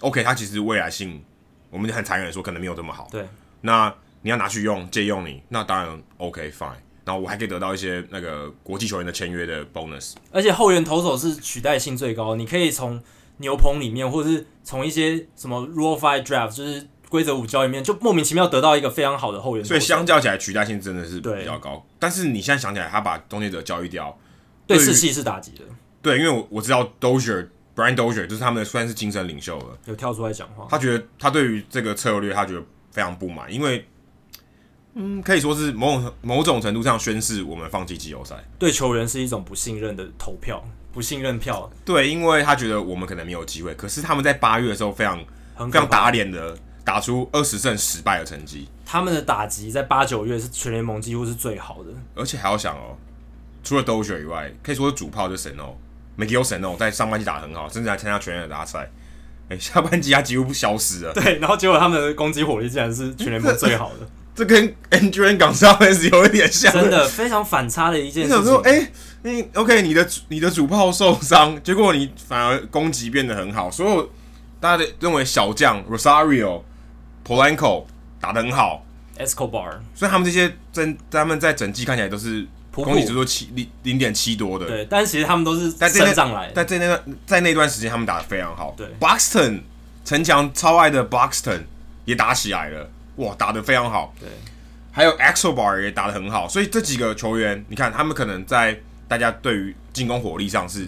[0.01, 1.23] OK，他其实未来性，
[1.71, 3.09] 我们很残忍的说，可能没有这么好。
[3.11, 3.25] 对，
[3.63, 13.03] 那你要拿去用借用你，那当然 OK fine，然后我还可以得到一些那个国际球员的签约的 bonus，而且后援投手是取代性最高，你可以从
[13.39, 21.87] 牛棚里面，或者是从一些什么 Rule Five Draft，就是规则五交里面，就莫名其妙得到一个非常好的后援投手，所以相较起来取代性真的是比较高。
[21.99, 24.19] 但是你现在想起来，他把终结者交易掉。
[24.67, 25.65] 对士气是打击的，
[26.01, 26.85] 对，因为我我知道
[27.81, 30.67] Dozier，Brian Dozier 就是他们的算是精神领袖了，有跳出来讲话。
[30.71, 33.87] 他觉得他对于这个策略，他觉得非常不满，因为
[34.95, 40.63] 嗯，可以说是某种某种程度上宣示我们放弃季后赛，对球员是一种不信任的投票，
[40.93, 41.71] 不信任票。
[41.85, 45.19] 对，因为他觉得我们可能没有机会，可是他们在八月的时候非常
[45.71, 52.97] 非常打脸的打出二十胜十败的成绩，他们的打击在八九月是全联盟几乎是最好的，而且还要想哦。
[53.63, 55.43] 除了 Dozier 以外，可以说是主炮就是
[56.21, 58.91] Sano，Miguel Sano 在上半季打得很好，甚至还参加全垒打赛。
[59.49, 61.13] 哎、欸，下半季他几乎不消失了。
[61.13, 64.07] 对，然后结果他们的攻击火力竟然是全联盟最好的。
[64.33, 68.41] 这跟 Andrew Gonzalez 有一点像，真的非常反差的一件事情。
[68.41, 68.89] 你想说，哎、
[69.25, 74.11] 欸，OK，你的你的主炮受伤，结果你反而攻击变得很好，所有
[74.61, 76.63] 大家认为小将 Rosario、
[77.27, 77.87] Polanco
[78.21, 78.87] 打得很好
[79.19, 82.47] ，Escobar，所以他们这些真他们在整季看起来都是。
[82.73, 86.55] 攻击指数七零零点七多的，对，但是其实他们都是升上来的。
[86.55, 88.75] 在在那段在那段时间，他们打的非常好。
[88.77, 89.63] 对，Buxton
[90.05, 91.63] 城墙超爱的 Buxton
[92.05, 94.15] 也打起来了，哇，打的非常好。
[94.21, 94.29] 对，
[94.93, 98.79] 还有 exobar 也打的很好，所以这几个球员，你看他们可能在
[99.09, 100.87] 大家对于进攻火力上是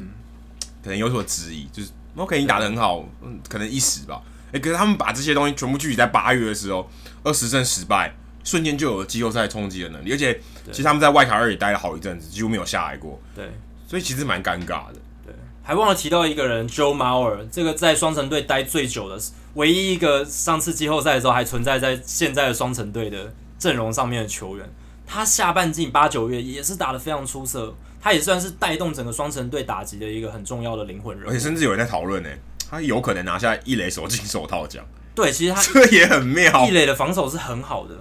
[0.85, 4.23] 可能有所质疑，就是 OK，你打的很好，嗯，可能一时吧。
[4.49, 6.89] 哎、欸，可是他们把这些东西全部聚集在八月的时候，
[7.25, 8.15] 二十胜十败。
[8.45, 13.21] 瞬间就有了季后赛冲击的能力，而且其实他们在外卡二也待了好一阵子，几乎没有下来过。
[13.35, 13.51] 对，
[13.87, 14.95] 所以其实蛮尴尬的。
[15.25, 19.19] 对，还忘了提到一个人，Joe Mauer，这个在双城队待最久的，
[19.55, 24.69] 唯一一个上次季后赛的时候还存在在现在的双城队的阵容上面的球员。
[25.07, 31.29] 他下半季八九月也是打得非常出色，他也算是带动整个双城队打击的一个很重要的灵魂人物。
[31.29, 32.31] 而且甚至有人在讨论呢，
[32.71, 34.83] 他有可能拿下一垒手金手套奖。
[35.15, 37.95] 对，其实他 这也很妙，一垒的防守是很好的。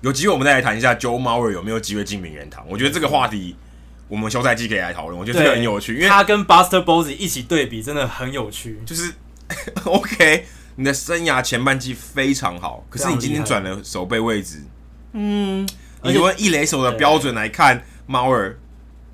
[0.00, 2.64] 有机会我们再来谈一下 Joe Mauer 有没有机会进名人堂？
[2.68, 3.56] 我觉得这个话题
[4.08, 5.18] 我们休赛季可以来讨论。
[5.18, 8.80] 我觉得这个很有趣，因为他跟 Buster Posey 一起对比真的很有趣。
[8.86, 9.12] 就是
[9.84, 10.44] OK，
[10.76, 14.62] 你的生涯前半季非常好，可是你今天转了守备位置，
[15.12, 15.68] 嗯，
[16.02, 18.58] 你用一垒手的标准来看，猫儿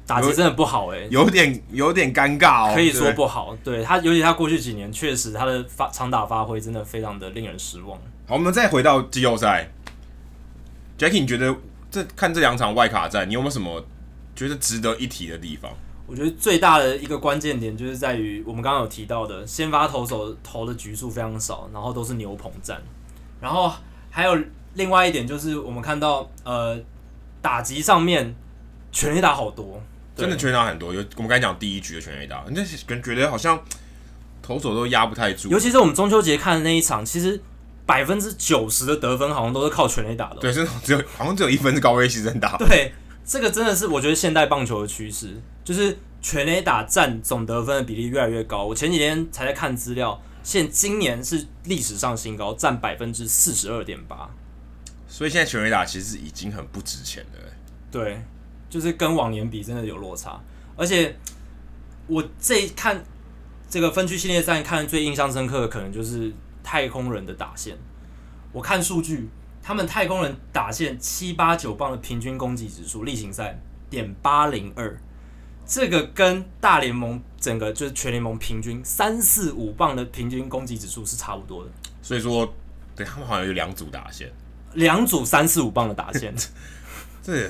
[0.06, 3.56] 打击真的不好哎、欸，有点有点尴尬哦，可以说不好。
[3.64, 7.98] 对，对他，尤其他过去几年确实他的发长打发挥真的非常的令人失望。
[8.26, 9.70] 好，我们再回到季后赛
[10.98, 11.54] ，Jackie，你觉得
[11.90, 13.84] 这看这两场外卡战，你有没有什么
[14.34, 15.70] 觉得值得一提的地方？
[16.06, 22.82] 我觉得最大的一个关键点就是在于我们刚刚有提到的，先发投手投的局数非常少，然后都是牛棚战，
[23.40, 23.72] 然后
[24.10, 24.38] 还有
[24.74, 26.78] 另外一点就是我们看到呃
[27.40, 28.34] 打击上面
[28.92, 29.82] 全垒打好多，
[30.14, 33.58] 真的全垒打很多，有我们刚才讲第一局的全垒打，那感觉得好像
[34.42, 37.40] 投手都压不太住，尤其是我们中秋节看的那一场，其实
[37.86, 42.92] 百分之九十的得分好像都是靠全垒打的，对，是只有好像只有一分是高威牺牲打，对。
[43.26, 48.64] 这个真的是我觉得现代棒球的趋势，就是全垒打占总得分的比例越来越高。
[48.64, 54.28] 我前几天才在看资料，现今年是历史上新高，占百分之四十二点八。
[55.08, 57.40] 所以现在全垒打其实已经很不值钱了。
[57.90, 58.22] 对，
[58.68, 60.38] 就是跟往年比真的有落差。
[60.76, 61.16] 而且
[62.06, 63.02] 我这一看
[63.70, 66.30] 这个分区系列赛，看最印象深刻的可能就是
[66.64, 67.78] 太空人的打线。
[68.50, 69.28] 我看数据。
[69.66, 74.94] 他们太空人打线七八九磅的平均攻击指数，例行赛点八零二，
[75.64, 81.70] 这个跟大联盟整个就是全联盟平均三四五磅的平均攻击指数是差不多的。
[82.02, 82.46] 所以说，
[82.94, 84.30] 对他们好像有两组打线，
[84.74, 86.34] 两组三四五磅的打线，
[87.24, 87.48] 这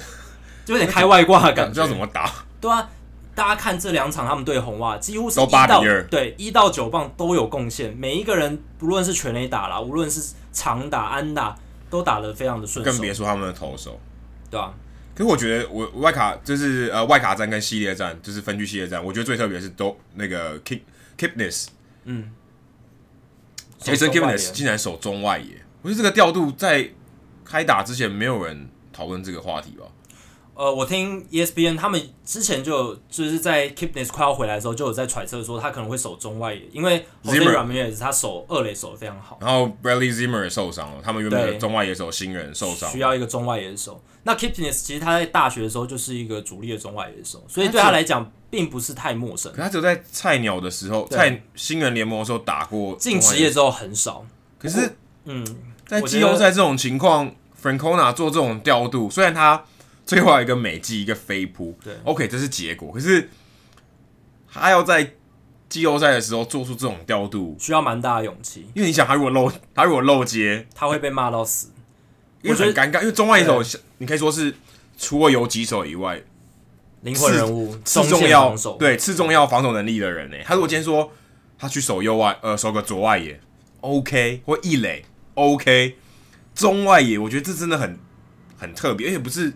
[0.65, 1.71] 就有点开外挂的感觉。
[1.71, 2.31] 不知道怎么打？
[2.61, 2.89] 对啊，
[3.35, 11.57] 大家看这两场他们对红袜几乎是都八比二，对一到九棒都有贡献，每一个人不论是全垒打啦，无论是长打安打。
[11.91, 14.01] 都打得非常的顺，更别说他们的投手，
[14.51, 14.75] 对啊。
[15.15, 21.69] 可是我觉得我外卡就是呃外卡战跟系列战，就是分区系列战，我觉得最特别是都那个 keepkipness
[22.03, 22.33] 嗯
[23.81, 26.91] ，Jason Kipnis 竟然守中外野，我觉得这个调度在
[27.45, 29.85] 开打之前没有人讨论这个话题吧。
[30.57, 39.37] 呃，我听 ESPN 他们之前就有就是在 Kipnis 快要回来的时候，就有在揣测说他可能会守中外野，因为 Jose Ramirez 他守二垒守的非常好。
[39.41, 44.01] 然后 Bradley Zimmer 也受伤了，他们原本的中外野手新人受伤，需要一个中外野手。
[44.23, 49.51] 那 Kipnis 其实他在大学的时候就是一个主力的中外野手，所以对他来讲并不是太陌生。
[49.53, 54.25] 可他只有在菜鸟的时候，菜新人联盟的时候打过，进职业之后很少。
[54.57, 55.45] 可是，嗯，
[55.85, 59.65] 在季后赛这种情况，Francona 做这种调度，虽然他。
[60.07, 62.93] 最后一个美记，一个飞扑，对，OK，这是结果。
[62.93, 63.31] 可是
[64.53, 65.15] 他要在
[65.69, 68.69] 季后赛的时候做出这种调度，需要蛮大的勇气。
[68.75, 71.71] 因为你想，他如果漏，他如果漏接，他会被骂到死，
[72.43, 73.01] 因为很尴尬。
[73.01, 73.63] 因为中外野手，
[73.97, 74.55] 你可以说是
[74.99, 76.23] 除了有几手以外，
[77.01, 80.37] 灵魂人物，次重要，对，次重要防守能力的人呢。
[80.45, 81.11] 他如果今天说
[81.59, 83.41] 他去守右外，呃，守个左外野
[83.81, 85.97] ，OK，或一垒，OK，
[86.55, 87.99] 中外野，我觉得这真的很
[88.59, 89.55] 很特别，而且不是。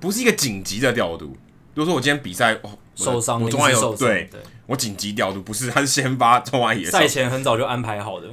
[0.00, 1.36] 不是一个紧急的调度。
[1.74, 6.90] 如果说我今天比赛哦受伤，我中外野手对，对我紧急调度，不是，他是先发中外野。
[6.90, 8.26] 赛前很早就安排好的，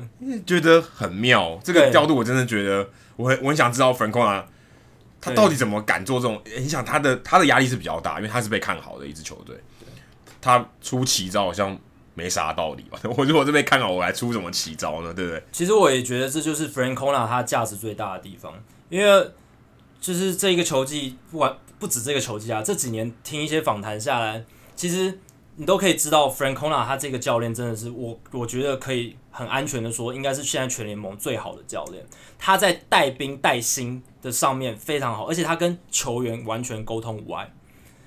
[0.47, 1.60] 觉得很妙。
[1.63, 4.43] 这个调度我真的觉得，我很我很想知道 Francona
[5.21, 6.41] 他到底怎么敢做这种？
[6.58, 9.56] 你想他的他的压力是比较大，因为他是被看好的一支球队。
[10.41, 11.78] 他出奇招好像
[12.15, 12.99] 没啥道理吧？
[13.15, 15.13] 我如果是被看好，我来出什么奇招呢？
[15.13, 15.43] 对不对？
[15.51, 18.54] 其实我也觉得这就是 Francona 他价值最大的地方，
[18.89, 19.30] 因为。
[20.06, 25.20] 就是这一个球季，不管不止这个球季啊，这几年听一些访谈下来，其实
[25.56, 32.06] 你都可以知道，Francona 他这个教练真的是我，我觉得可以很安全的说，应该是现在全联盟最好的教练。
[32.38, 37.52] 他在带兵带薪的上面非常好，而且他跟球员完全沟通无碍，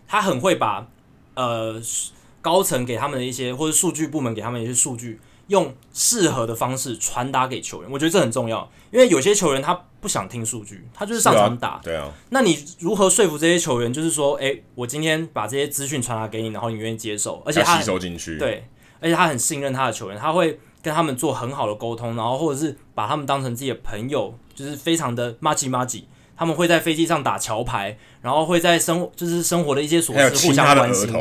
[0.07, 0.87] 他很会把
[1.35, 1.83] 呃
[2.41, 5.19] 高层给他们的一些或者数据部门给他们一些数据。
[5.49, 11.71] 用适合的方式传达给球员，我觉得这很重要，因为有些球员他不想听数据，他就是上场打。
[11.71, 12.11] 啊对啊。
[12.31, 13.93] 那你如何说服这些球员？
[13.93, 18.39] 就是说，哎、欸，我今天把这些资讯传达给你，然后你愿意接受，而且他吸收进去。
[18.39, 18.68] 对，
[19.01, 26.07] 而且他很信任他的球员，他会跟他们做很好的沟通，然后或者是把他们当成自己的朋友，就是非常的麻吉麻吉。
[26.37, 31.12] 他们会在飞机上打桥牌，然后会在生就是生活的一些琐事互相关心。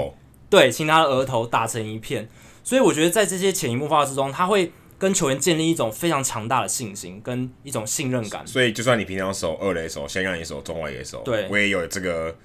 [0.48, 2.30] 对，亲他的额头打成一片。
[2.68, 8.46] 所以我觉得在这些潜移默化之中，他会跟球员建立一种非常强大的信心跟一种信任感。
[8.46, 12.36] 所以就算你平常守二垒手，先让你守中外野手，对，我也有这个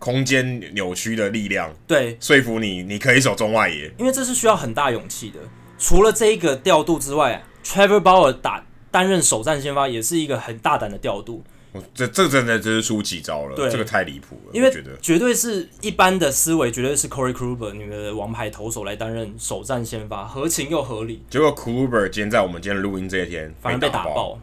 [0.00, 3.94] 空间扭曲的力量，对，说服你你可以守中外野。
[3.96, 5.38] 因为这是需要很大勇气的。
[5.78, 11.44] 除了这一个调度之外，Trevor Bauer 打担任首战先发也是一个很大胆的调度，
[11.74, 14.52] 我这这真的真是出奇招了，对这个太离谱了。
[14.52, 21.24] 因为觉得绝对是一般的思维，绝对是 Corey Kluber 你们的王牌投手来担任首战先发，合情又合理。
[21.28, 24.38] 结果 Kluber 今天在我们今天录音这一天反而被打爆，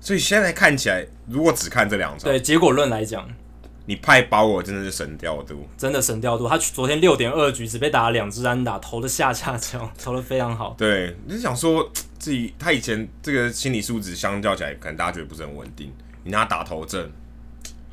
[0.00, 3.28] 所以现在看起来，如果只看这两场，对结果论来讲，
[3.86, 6.48] 你派保尔真的是神调度，真的神调度。
[6.48, 10.74] 他昨天六点二局只被打了两支安打，投的下下角， 投的非常好。
[10.76, 15.92] 对，你是想说自己他以前这个心理素质相较起来，可能大家觉得不是很稳定。
[16.24, 17.10] 你拿打头阵，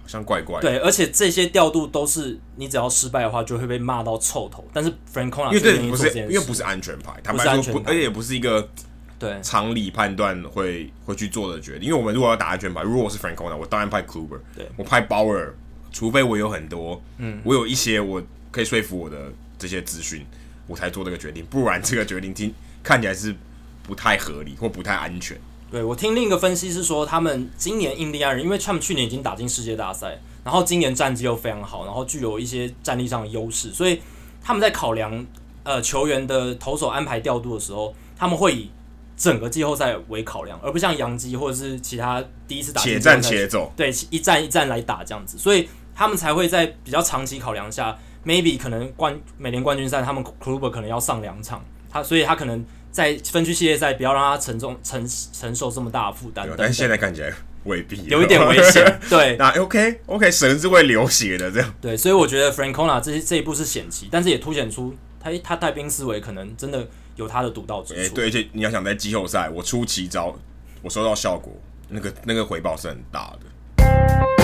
[0.01, 0.69] 好像怪怪的。
[0.69, 4.67] 对，而且这些调度都是你只要失败的话，就会被骂到臭头。
[4.73, 8.69] 但是 Francona 因为这不是因为不是安全牌，他们说不，而且也不是一个
[9.17, 11.83] 对常理判断会会去做的决定。
[11.83, 15.51] 因为我们如果要打安全牌，如果我是 Francona，我当然派 Kluber，对我派 Bauer，
[15.91, 18.21] 除非我有很多，嗯，我有一些我
[18.51, 20.25] 可以说服我的这些资讯，
[20.67, 21.45] 我才做这个决定。
[21.45, 22.53] 不然这个决定听
[22.83, 23.35] 看起来是
[23.83, 25.39] 不太合理或不太安全。
[25.71, 34.01] 对，我听另一个分析是说，他们今年印第安人，因为他们去年已经打进世界大赛，然后今年战绩又非常好，然后具有一些战力上的优势，所以
[34.41, 35.25] 他们在考量
[35.63, 38.71] 呃球员的投手安排调度的时候，他们会以
[39.15, 47.95] 整个季后赛为考量，而不像洋基或者是其他第一次打且战且走，对，一战一战来打这样子，所以他们才会在比较长期考量下
[48.25, 52.65] ，maybe 可能冠美联冠军赛他们 Kluber 可能要上两场，他所以他可能。
[52.91, 56.47] 在分区系列赛，不要让他承重承承受这么大的负担。
[56.57, 57.31] 但是现在看起来
[57.65, 58.99] 未必有一点危险。
[59.09, 61.73] 对，那 OK OK，神是会流血的这样。
[61.79, 67.99] 对，所以我觉得 Francona 这这一步是险棋，但是也凸显出他他带兵思维可能真的有他的独到之处。
[68.01, 68.09] 欸。
[68.09, 70.35] 对，而且你要想在季后赛，我出奇招，
[70.81, 71.53] 我收到效果，
[71.89, 74.38] 那个那个回报是很大的。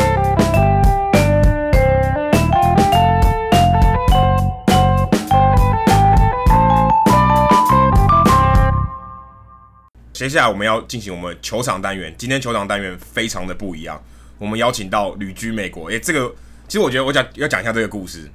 [10.16, 12.14] 接下来我们要进行我们球场单元。
[12.18, 14.02] 今天球场单元非常的不一样，
[14.38, 15.90] 我们邀请到旅居美国。
[15.90, 16.34] 诶、欸，这个
[16.70, 18.32] 其实我觉得我讲要讲一下这个故事。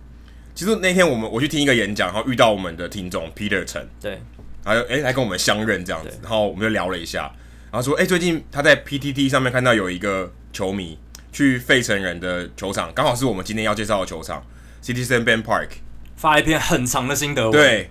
[0.54, 4.20] 其实那天我们我去听一个演讲，然后遇到我们的听众 Peter 陈，对，
[4.62, 7.32] 然后诶、欸、来跟我们相认这样子，然后我们就聊了一下，
[7.72, 10.98] 然后说诶、欸，最近他在 PTT 上面看到有一个球迷
[11.32, 14.44] 去费城人的球场，刚好是我们今天要介绍的球场
[14.84, 15.68] Citizen Bank Park，
[16.14, 17.90] 发一篇很长的心得文，对，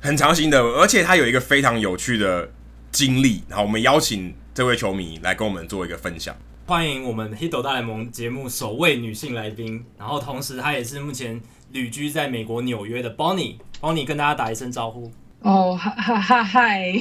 [0.00, 2.52] 很长心得文，而且他有一个非常有趣的。
[2.90, 6.34] 经历，然后我们邀请这位球迷来跟我们做一个分享。
[6.66, 11.40] 欢迎我们《Hito 大联盟》节目首位女性来宾，然后同时她也是目前
[11.72, 13.56] 旅居在美国纽约的 Bonnie。
[13.80, 15.10] Bonnie 跟大家打一声招呼。
[15.40, 16.92] 哦，哈哈嗨！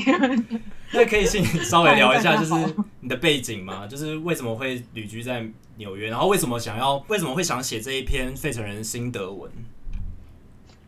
[0.91, 2.53] 那可以请你稍微聊一下，就是
[3.01, 3.87] 你的背景吗？
[3.89, 5.43] 就是为什么会旅居在
[5.77, 9.51] 纽约，然后为什么想要，为什么会想写这一篇费城人心得文？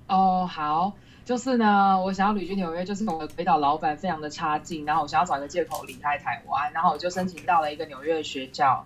[0.08, 0.94] 哦，好。
[1.30, 8.84] 就是呢，我想要旅居纽约，就是我的鬼岛老板非常的差劲，然后我想要找一个借口离开台湾，然后我就申请到了一个纽约的学校，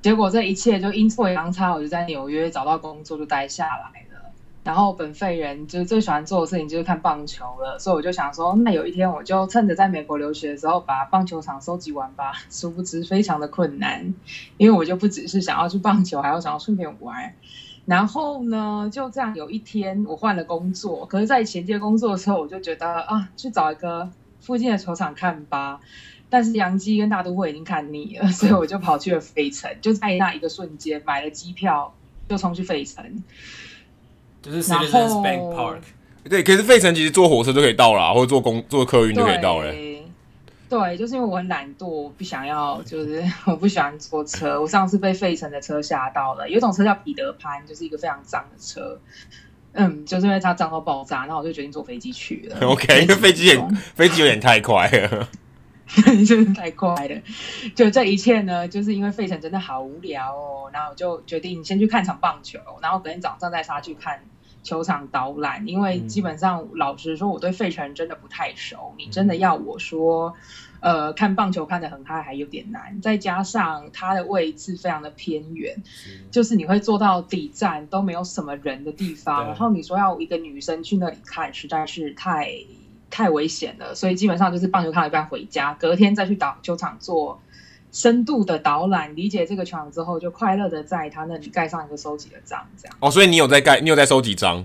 [0.00, 4.30] 结果这一切就阴错阳差，我就在纽约找到工作，就待下来了。
[4.62, 12.34] 然后本废人就是最喜欢做的事情就是看棒球了，所以我就想说，那有一天我就趁着在美国留学的时候把棒球场收集完吧。
[12.50, 14.14] 殊不知非常的困难，
[14.58, 17.34] 因为我就不只是想要去棒球，还要想要顺便玩。
[17.88, 24.10] 然后呢，就这样有一天我换了工作，可是，在衔接工作的时候，我就觉得啊，去找一个
[24.40, 25.80] 附近的球场看吧。
[26.28, 31.94] 但是洋基跟大都会已经看腻了， 所以我就跑去了费城，就在那一个瞬间买了机票，
[32.28, 33.02] 就冲去费城。
[34.42, 35.78] 就是 Citizens Bank Park。
[36.28, 39.72] 对，可是费城其实坐火车就可以到了，或者坐公坐客运就可以到了。
[40.68, 44.60] 对，就是因为我很懒惰，我不想要，就是 我不喜欢坐车。
[44.60, 49.00] 我上次被费城的车吓到了，有一种车叫彼得潘，就是一个非常脏的车。
[49.72, 52.58] 嗯，就是因为它脏到爆炸，然后我就决定坐飞机去了。
[52.66, 55.28] OK，因为飞机也飞机有点太快了，
[56.26, 57.20] 真的太快了。
[57.74, 64.22] 就这一切呢，就是因为费城真的好无聊哦，然后我就决定先去看场棒球，然后隔天早上再杀去看。
[64.62, 68.94] 球场导览，因为基本上老实说，我对费城真的不太熟。
[68.98, 70.34] 你真的要我说，
[70.80, 73.00] 呃，看棒球看得很嗨，还有点难。
[73.00, 75.82] 再加上它的位置非常的偏远，
[76.30, 82.52] 就是你会坐到底站都没有什么人的地方，然后你说要一个女生去那里看，实在是太
[83.10, 83.94] 太危险了。
[83.94, 87.40] 所以基本上就是棒球看了一半回家，隔天再去打球场做
[87.90, 92.96] 深度的导览，理解这个球场之后，就快乐的在他那里盖上一个收集的章，这样。
[93.00, 94.64] 哦，所以你有在盖，你有在收集章？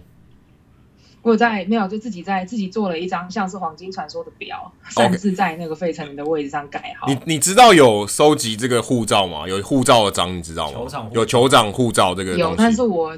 [1.21, 7.07] 我有在没有，就自己在自己做了一张像是黄金传说的表，甚至在那个费城的位置上盖好。
[7.07, 9.47] 你你知道有收集这个护照吗？
[9.47, 10.73] 有护照的章，你知道吗？
[10.73, 12.33] 球场有酋长护照这个。
[12.35, 13.17] 有，但是我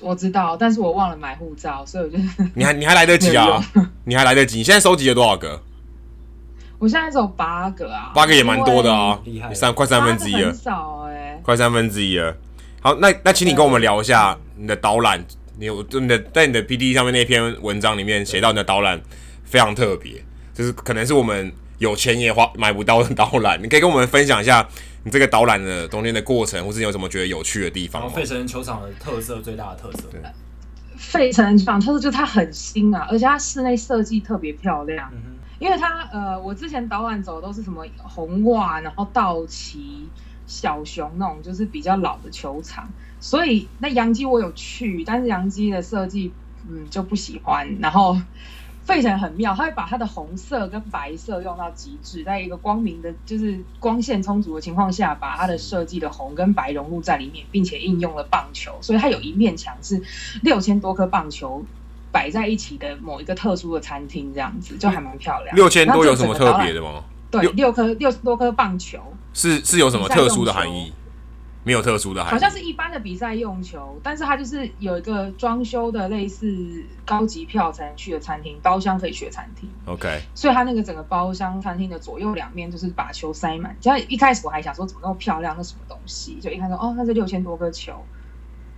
[0.00, 2.18] 我知道，但是我忘了买护照，所以我就
[2.54, 3.60] 你还你还来得及啊，
[4.06, 4.58] 你还来得及。
[4.58, 5.60] 你现在收集了多少个？
[6.80, 12.34] 我现在只有八个啊，八个也蛮多的啊，厉害，三快三分之一了，很少哎、欸，快三分之一了。
[12.80, 15.24] 好，那那请你跟我们聊一下你的导览。
[15.58, 18.98] 你有真的在你的 PTT 上面那篇文章里面写到你的导览
[19.44, 20.24] 非常特别，
[20.54, 23.60] 就是可能是我们有钱也花买不到的导览。
[23.62, 24.66] 你可以跟我们分享一下
[25.04, 28.08] 你这个导览的中间的过程，或是你有什么觉得有趣的地方？
[28.08, 30.04] 费城球场的特色，最大的特色。
[30.10, 30.18] 对，
[30.96, 35.10] 费城球场特色就是它很新啊，而且它室内设计特别漂亮。
[35.12, 40.08] 嗯、哼因为它呃，我之前导览走的都是什么红袜，然后道奇、
[40.46, 42.88] 小熊那种，就是比较老的球场。
[43.20, 46.32] 所以那洋基我有去，但是洋基的设计
[46.68, 47.76] 嗯就不喜欢。
[47.78, 48.16] 然后
[48.82, 58.78] 费城很妙，他会把它的红色跟白色用到极致，在一个光明的，就是光线充足的情况下，把它的设计的红跟白融入在里面，并且应用了棒球。
[58.80, 60.02] 所以它有一面墙是
[60.42, 61.62] 六千多颗棒球
[62.12, 65.54] 摆在一起的某一个特殊的餐厅，这样子就还蛮漂亮。
[65.54, 67.04] 六千多有什么特别的吗？
[67.30, 68.98] 对，六颗六十多颗棒球
[69.32, 70.92] 是是有什么特殊的含义？
[71.62, 79.68] 没有特殊的含义，好像是一般的比赛用球，但是它就是有一个装修的类似高级票才能去的餐厅，包厢可以去的餐厅。
[79.84, 83.76] OK，所以它那个整个包厢餐厅的左右两面就是把球塞满。
[83.78, 86.38] 就一开始我还想说怎么那么漂亮，那什么东西？
[86.40, 87.92] 就一看说哦，那是六千多颗球。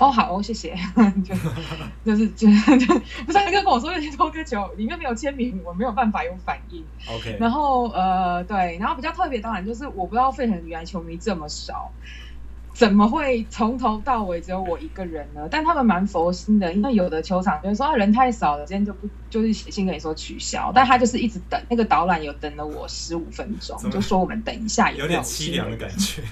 [0.02, 0.74] 哦，好哦，谢谢。
[1.24, 1.34] 就
[2.04, 2.48] 就是就
[2.78, 6.84] 就不是他跟 我说六千多颗球里面没有签名，我没有办法有反应。
[7.08, 11.92] OK，然后呃对，然后比较特别当然就是我不知道费城原来球迷这么少。
[12.74, 15.46] 怎么会从头到尾只有我一个人呢？
[15.50, 26.22] 但他们蛮佛心的，因为有的球场就是说啊人太少了，今天就不就是写信跟你说取消，但他就是一直等那个导览有等了我十五分钟，就说我们等一下有，有点凄凉的感觉。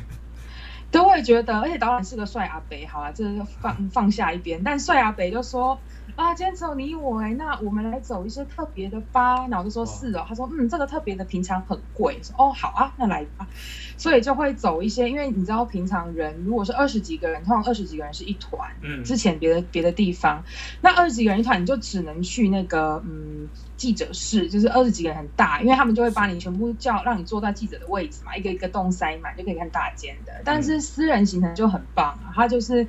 [0.91, 3.25] 都会觉得，而且导演是个帅阿北，好啊，这
[3.61, 5.83] 放放下一边，但帅阿北就说。
[6.17, 9.47] 啊，今天只有你我哎，那我们来走一些特别的吧。
[9.49, 12.21] 然后我就说是哦，他说嗯，这个特别的平常很贵。
[12.23, 13.49] 说哦好啊，那来吧。
[13.97, 18.71] 所以就会走一些，因为你知道平常人如果是二十几个人，通常二十几个人是一团。
[18.83, 19.05] 嗯。
[19.05, 20.43] 之前别的别的地方，
[20.81, 30.33] 那二十几个人一团，你就只能去那个嗯记者室，就是二十几个人很大，因为他们就会把你全部叫让你坐在记者的位置嘛，一个一个洞塞满就可以看大间的。
[30.45, 32.87] 但是私人行程就很棒啊，他就是。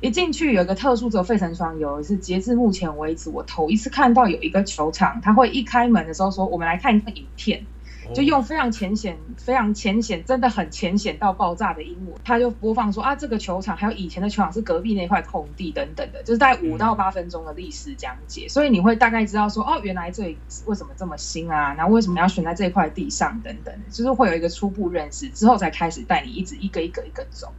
[0.00, 7.66] 一进去有一个特殊，只有费城双游是截至目前为止，我头一次看到有一个球场，他会一开门的时候说：“我们来看一个影片。”
[8.14, 21.74] 就用非常浅显、非常浅显，真的很浅显到爆炸的英文，他就播放说：“啊，这个球场还有以前的球场是隔壁那块空地等等的，就是在五到八分钟的历史讲解。”所以你会大概知道说：“哦，原来这里为什么这么新啊？
[21.74, 27.52] 然后为什么要选在这块地上等等，就是会有一个初步认识之后，才开始带你一直一个一个一个走。”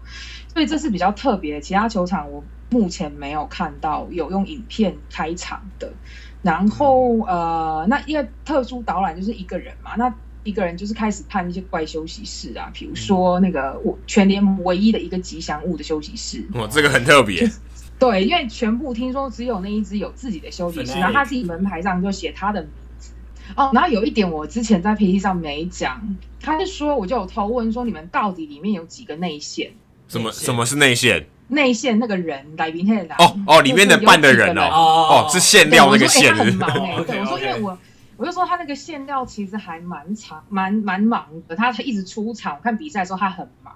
[0.53, 5.93] 所以这是比较特别的，其他球场我目前没有看到有用影片开场的。
[6.41, 16.45] 然后呃，那因为特殊导览就是一个人嘛，那一个人就是开始判一些怪休息室啊，比如说那个我全联盟唯一的一个吉祥物的休息室。
[16.53, 17.49] 哇，这个很特别。
[17.99, 23.11] 对，因为全部听说只有那一只有自己的休息室，然后他自己门牌上就写他的名字。
[23.55, 26.01] 哦，然后有一点我之前在 PTT 上没讲，
[26.41, 29.71] 他是说我就有偷问说，你们到底里面有几个内线？
[30.07, 31.27] 什么什么是内线？
[31.49, 36.33] 内线那个人来宾那个哦哦，里面的办的人哦哦，是馅料那个馅。
[36.33, 37.77] 很忙哎，对，我说 因为我
[38.21, 43.75] 我就说他那个馅料其实还蛮长，蛮蛮忙的，他他一直出场，我看比赛的时候他很忙。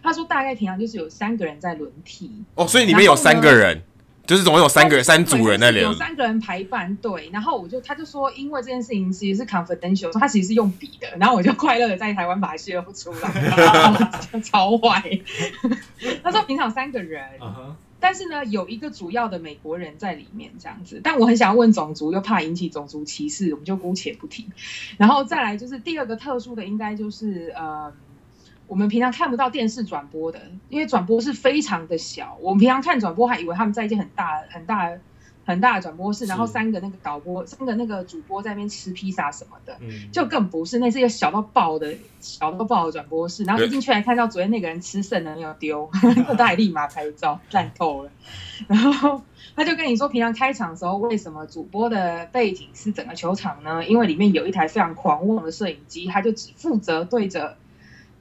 [0.00, 3.82] 他说大概平常就是有三个人在轮替哦，所以里面有三个人。
[4.26, 13.28] 就是总共有三个人，三组人在里，有三个人排班对，然后我就他就说，因为这件事情其实是 confidential，说他其实是用笔的，然后我就快乐的在台湾把它泄露出来，
[14.44, 15.02] 超坏。
[16.22, 17.74] 他说平常三个人， uh huh.
[18.00, 24.48] 但是呢有一个主要的美国人在里面这样子，但我很想问种族，又怕引起种族歧视，我们就姑且不提。
[24.96, 27.92] 然后再来就是第二个特殊的，应该就是呃。
[28.66, 32.38] 我们平常看不到电视转播的，因为转播是非常的小。
[32.40, 34.92] 我们平常看转播还以为他们在一间很大、很大、
[35.50, 39.76] 很大的转播室，然后三个那个导播、三个那个主播在那边吃披萨什么的，
[40.12, 40.78] 就更不是。
[40.78, 43.44] 那是一个小到爆的、小到爆的转播室。
[43.44, 45.90] 然后一进去还看到昨天那个人吃剩的没有丢，
[46.38, 48.10] 他还立马拍照，烂透了。
[48.68, 49.22] 然后
[49.56, 53.84] 他就跟你说，平常开场的时候，为什么主播的背景是整个球场呢？
[53.84, 57.56] 因为里面有一台非常狂妄的摄影机，他就只负责对着。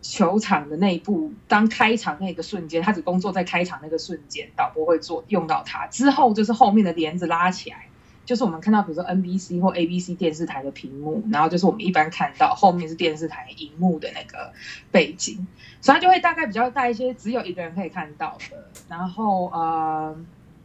[0.02, 5.88] 球场的内部，当开场那个瞬间，他只工作在开场那个瞬间，导播会做用到它。
[5.88, 7.88] 之后就是后面的帘子拉起来，
[8.26, 14.54] 就是我们看到，比如说 NBC 或 ABC 电视台的屏幕，然后就是我们一般看到后面是电视台荧幕的那个
[14.92, 15.48] 背景，
[15.82, 18.70] 所以它就会大概比较带一些只有一个人可以看到的。
[18.88, 20.16] 然后呃，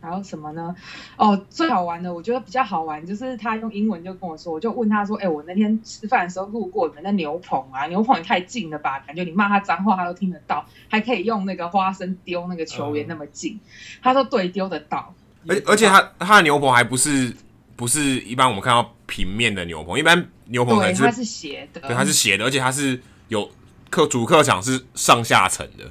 [0.04, 0.74] 还有什么呢？
[1.16, 9.00] 哦，最好玩的，我觉得比较好玩，就是他用英文就跟我说，我就问他说：“哎、欸，我那天吃饭的时候路过你们的牛棚啊，牛棚也太近了吧？
[9.00, 13.54] 感觉你骂他脏话他都听得到，还可以用那个花生丢那个球员那么近。
[13.54, 13.60] 嗯”
[14.02, 15.14] 他说：“对，丢得到。
[15.48, 17.34] 而而且他他的牛棚还不是
[17.76, 23.50] 不是一般我们看到平面的牛棚，一般牛棚可能是它是斜的，对，它是斜的，而且它是有
[23.90, 25.90] 客主客场是上下层的。”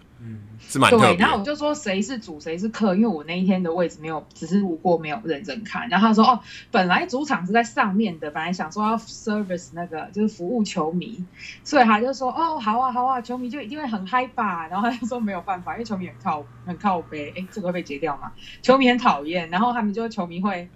[0.74, 0.90] 是蛮。
[0.92, 5.88] 对，然后我就说谁是主谁是客，因为我那一天的位置没有，只是路过没有认真看。
[5.88, 6.40] 然后他说哦，
[6.72, 11.24] 本来主场是在上面的，本来想说要 service 那个就是服务球迷，
[11.64, 14.68] 所以他就说哦，好啊好啊，球迷就一定会很嗨吧。
[14.68, 18.32] 然后他就说没有办法，因为球迷很靠很靠背，哎，这个会被截掉吗？
[18.62, 20.68] 球迷很讨厌，然后他们就球迷会。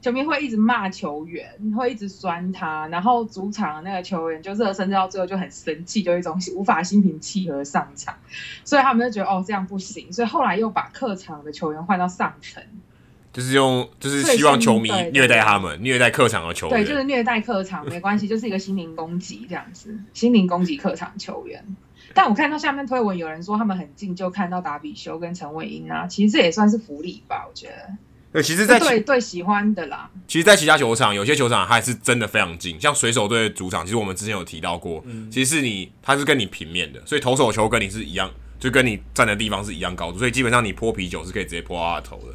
[0.00, 1.46] 球迷会一直骂球员，
[1.76, 8.16] 会一直酸他，然后主场那个球员就热身到最后就很生气，就一种无法心平气和上场，
[8.64, 12.62] 所以他们就觉得哦这样不行，所以后来又把客场的球员换到上层，
[13.30, 21.76] 就是用就是希望球迷虐待他们，虐待客场的球员，对，就是虐待客场没关系，就是一个心灵攻击这样子，心灵攻击客场球员。
[22.14, 27.96] 但我看到下面推文有人说他们很近就看到达比修跟陈伟英啊，其实这也算是福利吧，我觉得。
[28.32, 30.08] 对，其实在，在对对喜欢的啦。
[30.28, 42.34] 其实，在其他球场，有些球场还是真的非常近，像水手队的主场，其实我们之前有提到过，嗯、其实是你，它是跟你平面的，所以投手球跟你是一样，就跟你站的地方是一样高度，所以基本上你泼啤酒是可以直接泼到他的头的。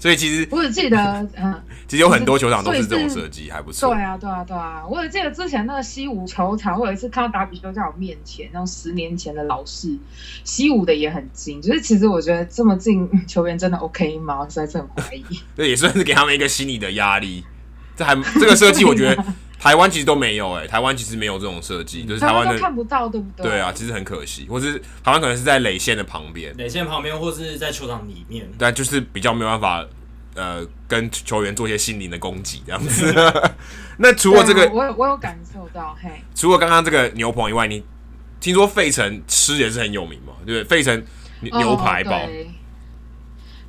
[0.00, 0.98] 所以其实我只记得，
[1.36, 3.94] 嗯， 其实有很多球场都是这种设计，还不错。
[3.94, 4.82] 对啊，对啊，对啊！
[4.88, 9.94] 我只记得之前那个西武球场，我有一次看到达比修在我面前，那种十年前的老式
[10.42, 11.60] 西武的也很近。
[11.60, 14.38] 就是其实我觉得这么近，球员真的 OK 吗？
[14.40, 15.24] 我实在是很怀疑。
[15.54, 17.44] 这也算是给他们一个心理的压力。
[17.94, 19.24] 这还这个设计，我觉得
[19.60, 23.50] 台湾其实都没有哎、欸，台湾其实没有这种设计，就是台湾的看不到，对不对？
[23.50, 29.86] 对啊，其实很可惜，或是台湾可能是在垒线的旁边，垒线旁边，或是在球场里面，但就是比较没有办法。
[30.36, 33.12] 呃，跟球员做一些心灵的攻击，这样子。
[33.98, 36.08] 那除了这个，我有我有感受到，嘿。
[36.36, 37.82] 除了刚刚这个牛棚以外，你
[38.40, 40.32] 听说费城吃也是很有名嘛？
[40.46, 40.64] 对不对？
[40.64, 41.04] 费城
[41.40, 42.20] 牛排堡。
[42.20, 42.28] Oh,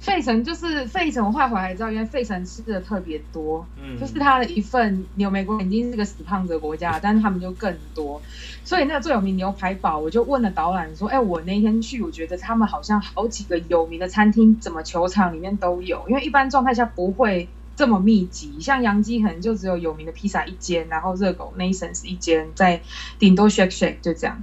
[0.01, 8.19] 费城就是费城，我后来回来知道，因为费城吃的特别多，嗯，就是它的一份牛，美国已经是个死胖子的国家， 但是他们就更多，
[8.63, 22.81] 所以那个最有名牛排堡，我就问了导览说，哎、欸，我那天去，我觉得他们好像好几个有名的餐厅，怎么球场里面都有，因为一般状态下不会这么密集，像杨基可能就只有有名的披萨一间，然后热狗 Nathan's 一间，在
[23.19, 24.41] 顶多 Shake Shake 就这样。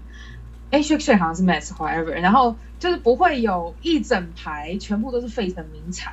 [0.70, 6.12] 哎，Shake Shake 好像是 Mass However，然后就是不会有一整排全部都是费城名产。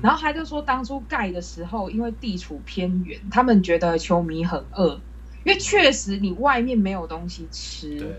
[0.00, 5.02] 然后他就说，当初盖的时候，因为地处偏远，他们觉得球迷很饿，
[5.42, 7.98] 因为确实你外面没有东西吃。
[7.98, 8.14] 对。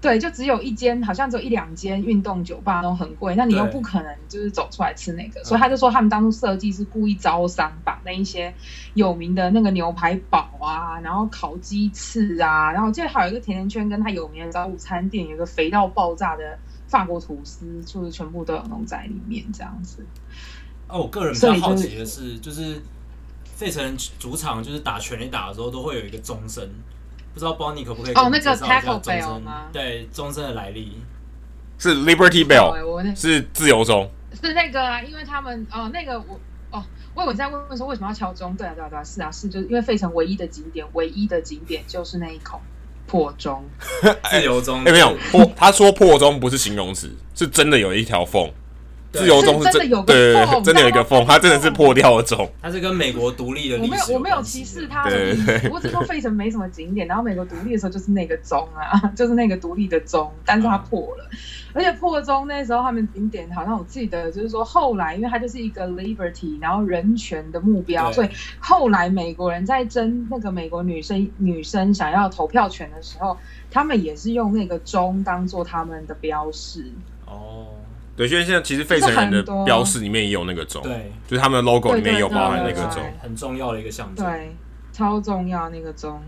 [0.00, 8.54] 对，就只有一间，好像只有一两间运动酒吧都很贵，那你又不可能就是走出来吃那个，所以他就说他们当初设计是故意招商，把那一些
[8.94, 20.06] 有名的那个牛排堡啊，然后烤鸡翅啊，然后这还有一个甜甜圈，跟他有名的早午餐店，有一个肥到爆炸的法国吐司，就是全部都有弄在里面这样子。
[20.86, 22.80] 哦，我个人比较好奇的是，就是
[23.44, 26.64] 费城主场就是打全垒打的时候都会有一个钟声。
[27.38, 28.28] 不知道 Bonnie 可不可以哦？
[28.32, 29.66] 那个 Taco Bell 吗？
[29.72, 30.98] 对，钟声的来历
[31.78, 34.10] 是 Liberty Bell，是自由钟，
[34.42, 36.40] 是那个啊，因为他们哦，那个我
[36.72, 36.84] 哦，
[37.14, 38.56] 我有在问问说为什么要敲钟？
[38.56, 42.60] 对啊，对啊，对啊，是啊，是，就是因为费城唯一的景点，唯一的景点就是那一口
[43.06, 43.64] 破钟，
[44.30, 44.82] 自由钟。
[44.84, 48.50] 哎，没有破，他说破钟不是形容词，是真的有一条缝。
[49.12, 52.48] 自由钟是真的有个缝，真的有一个缝，它真的是破掉的钟。
[52.60, 53.90] 它是跟美国独立的历史。
[53.90, 55.70] 我没有，我没有歧视它的意思。
[55.72, 61.28] 我只说费城没什么景点，然后美国独立的时候就是那个钟啊， 就是那个独立的钟，但是它破了。
[61.72, 68.28] 而且破钟那时候他们景点好像我记得就是说后来，因为它就是一个 liberty，然后人权的目标，所以
[68.58, 73.36] 后来美国人在争那个美国女生女生想要投票权的时候，
[73.70, 76.84] 他们也是用那个钟当做他们的标识。
[77.26, 77.68] 哦。
[78.18, 84.50] 对，因为现在其实费城人的标识里面也有那个钟，对，就是他们的 logo 里面也有包含那个钟，很重要的一个象征，对，
[84.92, 86.20] 超重要那个钟。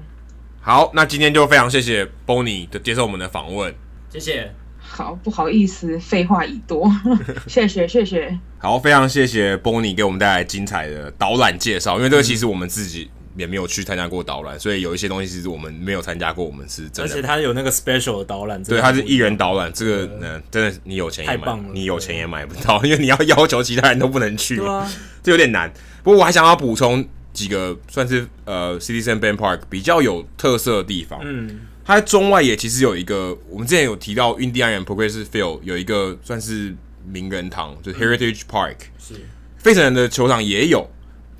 [0.61, 3.75] 好，那今天就非常谢谢 Bonnie 的接受我们的访问，
[4.09, 4.55] 谢谢。
[4.79, 6.91] 好，不好意思，废话已多，
[7.49, 8.39] 谢谢谢谢。
[8.59, 13.11] 好，非常谢谢 Bonnie 给我们带来精彩的导览介绍，因为这个其实我们自己。
[13.37, 16.45] 也没有去参加过导览，所以有一些东西其实我们没有参加过。
[16.45, 19.73] 我们是真的，而且他有那个 special 的导览，对，他是一人导览。
[19.73, 25.73] 这个呢，真的你有钱也买，你有钱也买不到， 因为你要要求其他人都不能去嘛，啊、这有点难。
[26.03, 31.21] 不过我还想要补充几个算是呃 Citizen Bank Park 比较有特色的地方。
[31.23, 36.75] 嗯，它在中外也其实有一个，我们之前有提到印第安人 Progressive Field 有一个算是
[37.07, 38.99] 名人堂，就是 Heritage Park、嗯。
[38.99, 39.15] 是。
[39.59, 40.91] 费城人的球场也有，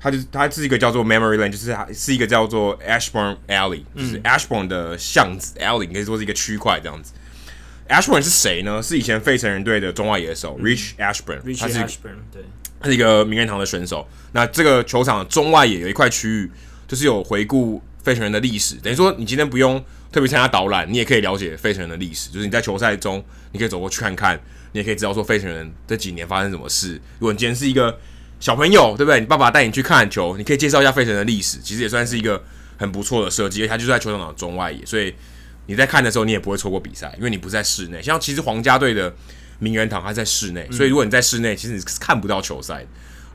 [0.01, 7.13] 它就是它是一个叫做 Memory Lane，就是它是一个叫做 Ashburn Alley，就是 Ashburn 的巷子、嗯、Alley，你可以说是一个区块这样子。
[7.87, 8.81] Ashburn 是谁呢？
[8.81, 12.41] 是以前费城人队的中外野手、嗯、Rich Ashburn，他是 Ashburn，对，
[12.79, 14.07] 他是一个名人堂的选手。
[14.31, 16.51] 那这个球场的中外野有一块区域，
[16.87, 19.77] 就是有回顾费城人的历史，等于说你今天不用
[20.11, 24.41] 特别参加导览，你也可以了解费城人的历史，就是你在球赛中你可以走过去看看。
[24.73, 26.93] 你也可以知道说费城人这几年发生什么事。
[27.19, 27.99] 如果你今天是一个
[28.41, 29.19] 小朋友，对不对？
[29.19, 32.43] 你爸爸带你去看球，你可以介绍一下费城的历史，其实也算是一个
[32.75, 33.59] 很不错的设计。
[33.59, 35.13] 因为它就在球场的中外野，所以
[35.67, 38.01] 你在看的时候，你也不会错过比赛，因为你不在室内。
[38.01, 39.13] 像其实皇家队的
[39.59, 42.83] 名人堂它在室内，所以如果你在室内，其实你是看不到球赛。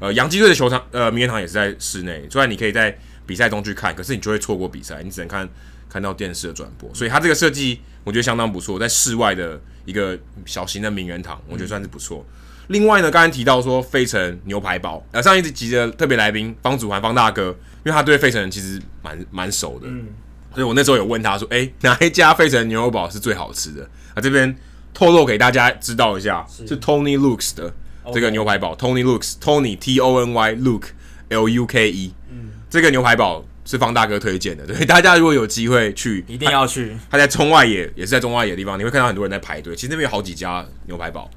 [0.01, 5.49] 呃，洋基队的球场，呃，名人堂也是在室内，虽然你可以在比赛中去看，可是你就会错过比赛，你只能看
[5.89, 6.93] 看到电视的转播。
[6.93, 9.61] 所以它这个设计，我觉得相当不错，在室外的。
[9.87, 12.27] 一个小型的名人堂，我觉得算是不错。
[12.29, 12.35] 嗯、
[12.69, 17.49] 另外呢，刚才提到说费城牛排堡，呃，上一集的特别来宾方祖涵方大哥，
[17.85, 20.07] 因为他对费城人其实蛮蛮熟的，嗯，
[20.55, 23.83] 所以我那时候有问他说，哎，哪一家费城牛肉堡是最好吃的？
[24.15, 24.57] 啊，这边
[24.93, 27.73] 透露给大家知道一下，是，是 Tony Luke's 的
[28.13, 30.89] 这个牛排堡，Tony Luke's，Tony T O N Y Luke
[31.29, 33.45] L U K E，嗯，这个牛排堡。
[33.69, 36.97] 是方大哥推荐的，对大家如果有机会去，一定要去。
[37.11, 39.75] 他在中外野，也是在中外野的地方，你会看到很多人在排队。
[39.75, 41.29] 其实那边有好几家牛排堡，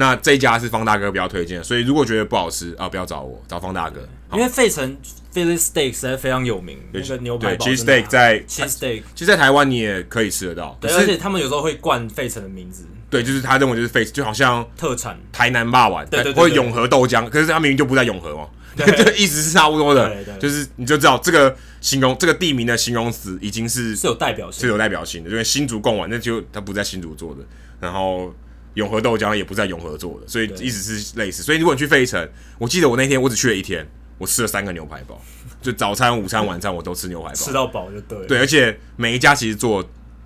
[0.00, 4.00] 那这一家是方大哥比较推荐，所以如果觉得不好吃啊，不要找我，找方大哥。
[4.32, 4.96] 因为费城
[5.34, 7.66] Philly Steak 实在非常有名，那个牛排堡。
[7.66, 10.78] cheese steak 在 cheese steak，其实在台湾你也可以吃得到。
[10.80, 12.86] 对，而且他们有时候会冠费城的名字。
[13.10, 18.48] 对，就是他认为就是费城，就好像特产台南霸王，对对，或者永和豆浆，可是他明明就不在永和哦。
[18.76, 18.86] 对，
[19.18, 27.40] 意思是差不多的，对对对，就是你就知道这个形容这个地名的形容词已经是是有代表性，是有代表性的，因为新竹贡丸那就他不在新竹做的，
[27.80, 28.32] 然后
[28.78, 31.42] 永和豆浆也不在永和做的，所以一直是类似。
[31.42, 33.86] 所以如果你去费城，我记得我那天我只去了一天，
[34.18, 35.20] 我吃了三个牛排包，
[35.60, 38.26] 就早餐、午餐、晚餐我都吃牛排包，吃到饱就对。
[38.26, 39.84] 对，而且每一家其实做。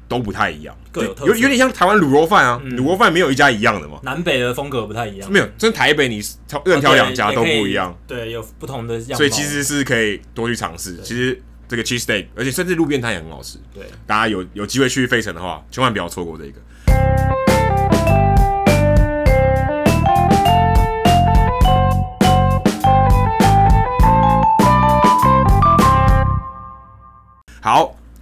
[0.09, 3.99] 都不太一样，各有特有有点像台湾卤肉饭啊，卤肉饭没有一家一样的嘛。
[4.03, 9.17] 南北的风格不太一样，没有，真台北你挑任挑两家都不一样，对，有不同的样。
[9.17, 10.99] 所以其实是可以多去尝试。
[11.03, 13.57] 其实这个 cheese steak，而且甚至路边摊也很好吃。
[13.73, 16.61] 对，大家有有机会去费城的话，千万不要错过这个。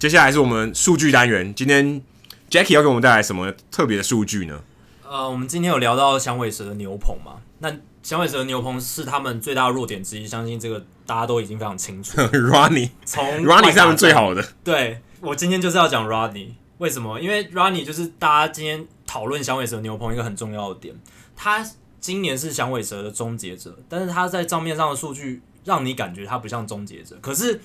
[0.01, 2.01] 接下来是我们数据单元，今天
[2.49, 4.59] Jackie 要给我们带来什么特别的数据呢？
[5.07, 7.33] 呃，我们今天有聊到响尾蛇的牛棚嘛？
[7.59, 7.71] 那
[8.01, 12.17] 响尾蛇的牛棚是他们最大的弱点之一，相信这个大家都已经非常清楚。
[12.33, 14.43] Ronnie 从 Ronnie 是他们最好的。
[14.63, 17.19] 对，我今天就是要讲 Ronnie，为什么？
[17.21, 20.95] 因为 Ronnie 就是大家今天讨论响尾蛇牛棚一个很重要的点。
[21.35, 21.63] 他
[21.99, 27.61] 今年是响尾蛇的终结者，但是他在账面上的数据让你感觉他不像终结者，可是。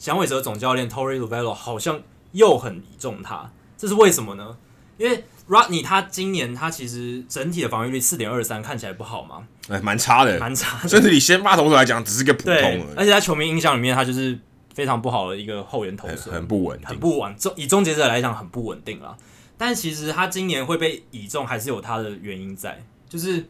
[0.00, 2.00] 响尾蛇总教练 Torey Lovullo 好像
[2.32, 4.56] 又很倚重他，这是为什么呢？
[4.96, 9.46] 因为 Rodney 他今年他其实整体的防御率四点二三，看起来不好吗？
[9.68, 10.88] 哎，蛮差的，蛮差的。
[10.88, 12.86] 甚至以先发投手来讲，只是个普通的。
[12.96, 14.38] 而且在球迷印象里面，他就是
[14.74, 17.36] 非常不好的一个后援投手，很不稳定，很不稳。
[17.36, 19.14] 终以终结者来讲，很不稳定啦。
[19.58, 23.46] 但其实他今年会被倚重，还是有他的原因在，就是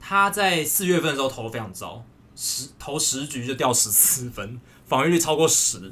[0.00, 2.02] 他在四月份的时候投的非常糟，
[2.34, 4.58] 十投十局就掉十四分。
[4.92, 5.90] 防御率超过十，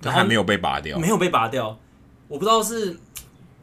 [0.00, 1.78] 他还没有被拔掉，没有被拔掉。
[2.26, 2.98] 我不知道是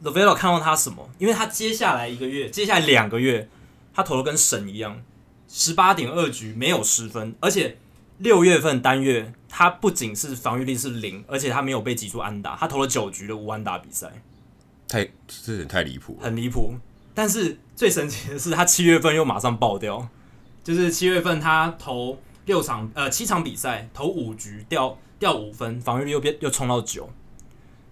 [0.04, 3.48] Lovullo 看到他什么，因为他接下来一个月，接下来两个月，
[3.92, 5.02] 他投的跟神一样，
[5.48, 7.78] 十八点二局没有失分，而且
[8.18, 14.22] 六月份单月他不仅是防御力是零，而且他没有被挤出安打，他投了九局的无安打比赛，
[14.86, 16.74] 太这也太离谱，很离谱。
[17.12, 20.08] 但是最神奇的是，他七月份又马上爆掉，
[20.62, 22.16] 就是七月份他投。
[22.48, 27.08] 六场呃七场比赛投五局掉掉五分，防御率又变又冲到九，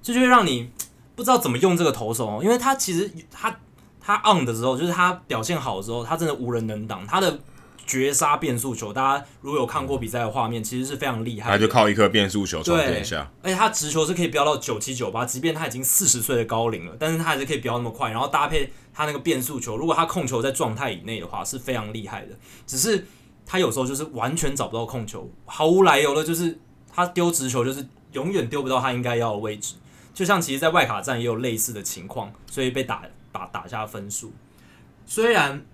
[0.02, 0.70] 这就会让你
[1.14, 3.60] 不知道怎么用这个投手哦，因为他其实他
[4.00, 7.06] 他 on 的时候，就是他表现好的时候，他真的无人能挡。
[7.06, 7.38] 他的
[7.86, 11.50] 绝杀变速球，大家如果有看过比赛的画面，其实是非常厉害。
[11.50, 22.32] 他就靠一颗变速球冲天下，而且他直球是可以飙到九七九八，即便他已经四十岁的高龄了，但是他还是可以飙那么快，然后搭配他那个变速球，如果他控球在状态以内的话，是非常厉害的。
[22.66, 23.06] 只是。
[23.46, 26.58] 他有时候就是完全找不到控球，毫无来由的，就是
[26.92, 29.76] 他丢直球就是永远丢不到他应该要的位置。
[30.12, 34.32] 就像其实，在外卡站也有类似的情况，所以被打打打下分数。
[35.06, 35.64] 虽然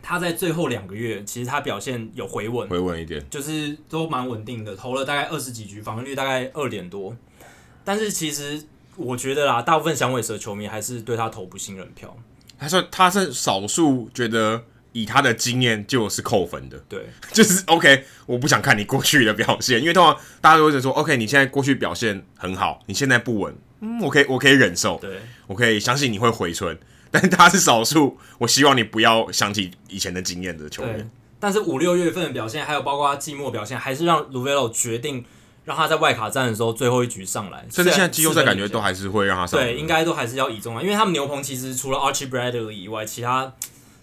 [0.00, 7.16] 他在最后两个月，其实他表现有回稳，回稳一点，就是都蛮稳定的，投了大概二十几局，防御率大概二点多。
[7.82, 8.62] 但是其实
[8.94, 12.16] 我觉得啦，大部分响尾蛇球迷还是对他投不信任票。
[12.58, 14.62] 他说他是少数觉得。
[14.92, 16.78] 以他的经验就是扣分的。
[16.88, 26.78] 对，就是 OK，我不想看你过去的表现，因为通常大家都会说 OK，你现在过去表现很好，你现在不稳，嗯，我可以我可以忍受，对，我可以相信你会回春，
[27.10, 31.10] 但他是少数，我希望你不要想起以前的经验的球员。
[31.40, 35.24] 但是五六月份的表现，还有包括他季末表现，还是让 Luvelo 决定
[35.64, 37.66] 让他在外卡战的时候最后一局上来。
[37.68, 39.66] 甚至现在季后赛感觉都还是会让他上来。
[39.66, 43.52] 对，应该都还是要倚重啊，因为他们牛棚其实除了 Archie Bradley 以外，其他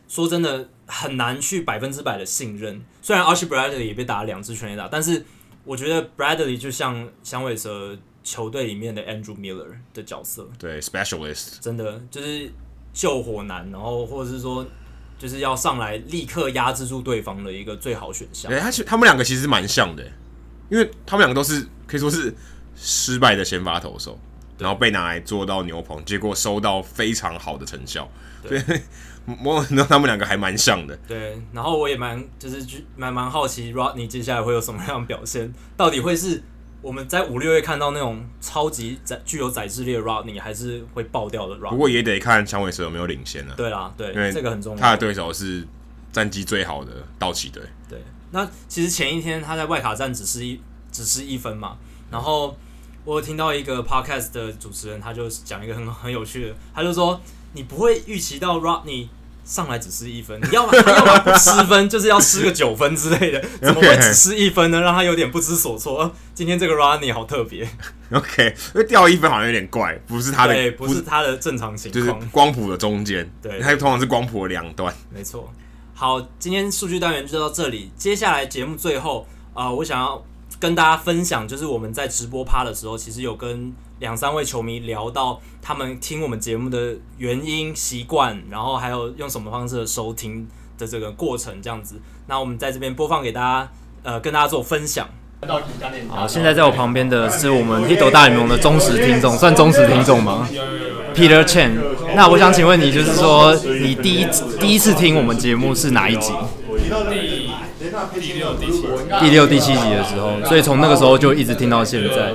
[0.10, 2.82] 说真的很难去百分之百的信任。
[3.02, 5.24] 虽然 Archie Bradley 也被打了两支全垒打，但是
[5.64, 12.52] 我觉得 Bradley 就像响尾蛇球队里面的 Andrew Miller 的角色，对，Specialist，真的就是
[12.92, 14.68] 救火男，然后或者是说。
[15.20, 18.50] 就是要上来立刻压制住对方的一个最好选项。
[18.50, 20.02] 对，他其他们两个其实蛮像的，
[20.70, 22.34] 因为他们两个都是可以说是
[22.74, 24.18] 失败的先发投手，
[24.58, 28.10] 然后被拿来做到牛棚，结果收到非常好的成效。
[29.26, 30.96] 对，我那他们两个还蛮像的。
[31.08, 32.66] 对，然后我也蛮就是
[32.96, 35.54] 蛮蛮好奇，Rodney 接下来会有什么样的表现？
[35.76, 36.44] 到底会是？
[36.82, 41.72] 我们在五六月看到那种超级载具有宰制力的 Rodney，还是会爆掉的 Rod？。
[41.72, 43.58] 不过也得看响尾蛇有没有领先呢、啊？
[43.58, 44.82] 对啦，对，这个很重要。
[44.82, 45.68] 他的对手是
[46.14, 47.62] 战绩最好的道奇队。
[47.90, 48.02] 对，
[48.32, 50.58] 那其实前一天他在外卡战只是一
[50.90, 51.76] 只是一分嘛。
[52.10, 52.56] 然后
[53.04, 57.20] 我听到一个 Podcast 的主持人，他就讲一个很很有趣的，他就说
[57.54, 59.08] 你不会预期到 Rodney。
[59.46, 64.80] 上来只失一分，你要么他要么不失分， 就是要失个九分之类的，怎么会只失一分呢？
[64.80, 66.02] 让他有点不知所措。
[66.02, 67.68] 呃、今天这个 Rodney 好特别
[68.12, 75.52] ，OK，因为掉一分好像有点怪，不是他的，对，不是他的正常情况，就是光谱的中间，对，他通常是光谱的两端，没错。
[75.96, 79.26] 好，今天数据单元就到这里，接下来节目最后
[79.56, 80.24] 啊、呃，我想要
[80.60, 83.74] 跟大家分享，就是我们在直播趴的时候，其实有跟。
[84.00, 90.48] 两三位球迷聊到他们听我们节目的原因、习惯，然后还有用什么方式的收听
[90.78, 92.02] 的这个过程，这样子。
[92.28, 93.72] 那我们在这边播放给大家，
[94.04, 95.08] 呃，跟大家做分享。
[96.10, 100.46] 好，现在在我旁边的是我们 Hito 大联盟的忠实听众，算忠实听众吗
[101.16, 101.72] ？Peter Chen。
[102.16, 104.28] 那我想请问你，就是说你第一
[104.60, 106.34] 第一次听我们节目是哪一集？
[107.10, 107.29] 第
[108.20, 108.34] 第，
[109.32, 112.34] 六、第七集的时候，所以从那个时候就一直听到现在。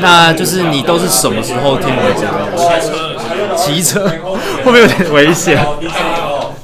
[0.00, 3.56] 那就是你都是什么时候听我们节目？
[3.56, 4.06] 骑车，
[4.62, 5.64] 会不会有点危险？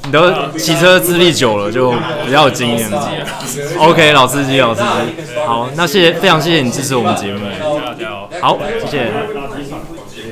[0.04, 1.92] 你都骑车资历久了，就
[2.24, 2.88] 比较有经验。
[3.78, 4.86] OK，老司机，老司机。
[5.46, 7.40] 好，那谢谢，非常谢谢你支持我们节目。
[8.40, 9.10] 好，谢谢。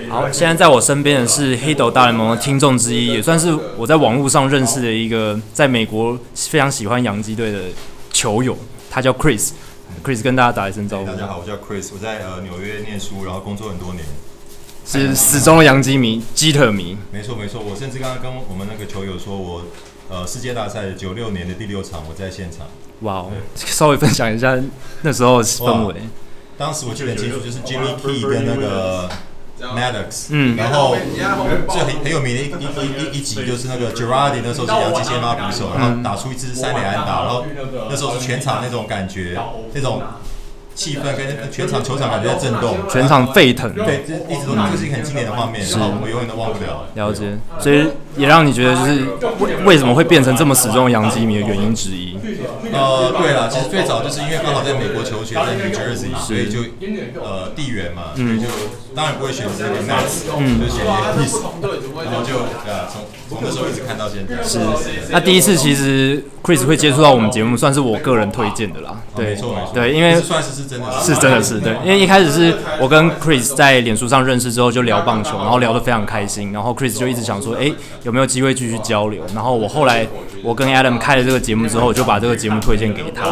[0.08, 7.58] 好，现在在我身边的是黑斗大联盟的听众之一，也算是我在网络上认识的一个在美国非常喜欢洋基队的
[8.12, 8.56] 球友，
[8.90, 9.50] 他叫 Chris。
[10.02, 11.06] Chris 跟大家打一声招呼。
[11.06, 14.02] 大家好，我叫 Chris，我在呃纽约念书，然后工作很多年，
[14.86, 16.96] 是始终的洋基迷，基特迷。
[17.12, 19.64] 没错没错，我甚至刚刚跟我们那个球友说我，
[20.08, 22.66] 呃世界大赛九六年的第六场我在现场。
[23.00, 24.58] 哇、wow，稍微分享一下
[25.02, 25.96] 那时候的氛围。
[26.56, 29.10] 当时我记得很清楚，就是 Jimmy Key 跟那个。
[29.68, 30.96] Maddox，嗯，然后
[31.68, 37.44] 最很很有名的一一一一一集就是那个 Girardi 那时候是洋基先发捕手，然后打出一支三垒安打，然后
[37.88, 39.38] 那时候是全场那种感觉，
[39.72, 40.02] 那种。
[40.74, 43.72] 气氛跟全场球场感觉在震动，全场沸腾。
[43.74, 46.86] 对，这一直都这是一个很经典的画面，然后我永远都忘不了。
[46.94, 49.04] 了解，所以也让你觉得就是
[49.38, 52.18] 为为什么会变成这么死忠的洋基迷的原因之一。
[52.72, 56.60] 呃，对了，其实最早就是因为刚好在美国求学，在 New Jersey，所以就
[57.22, 58.46] 呃地缘嘛，所以就
[58.94, 61.40] 当然不会选择这个 Mets，嗯，就选 Yankees，
[62.04, 63.02] 然后就呃从
[63.32, 64.42] 从那时候一直看到现在。
[64.42, 64.60] 是，
[65.10, 68.96] 那第一次其实 Chris 会接触到我们节目，算是我个人推荐的啦。
[69.16, 70.52] 对，没错没错，对，因为算是。
[70.52, 77.72] 是真的是真的是对，因为一开始是我跟 Chris 在脸书上认识之后就聊棒球，然后聊得非常开心，然后 Chris 就一直想说，哎，
[78.02, 79.22] 有没有机会继续交流？
[79.34, 80.06] 然后我后来
[80.42, 83.30] 我跟 Adam 开了这个节目之后，我就把这个节目推荐给他，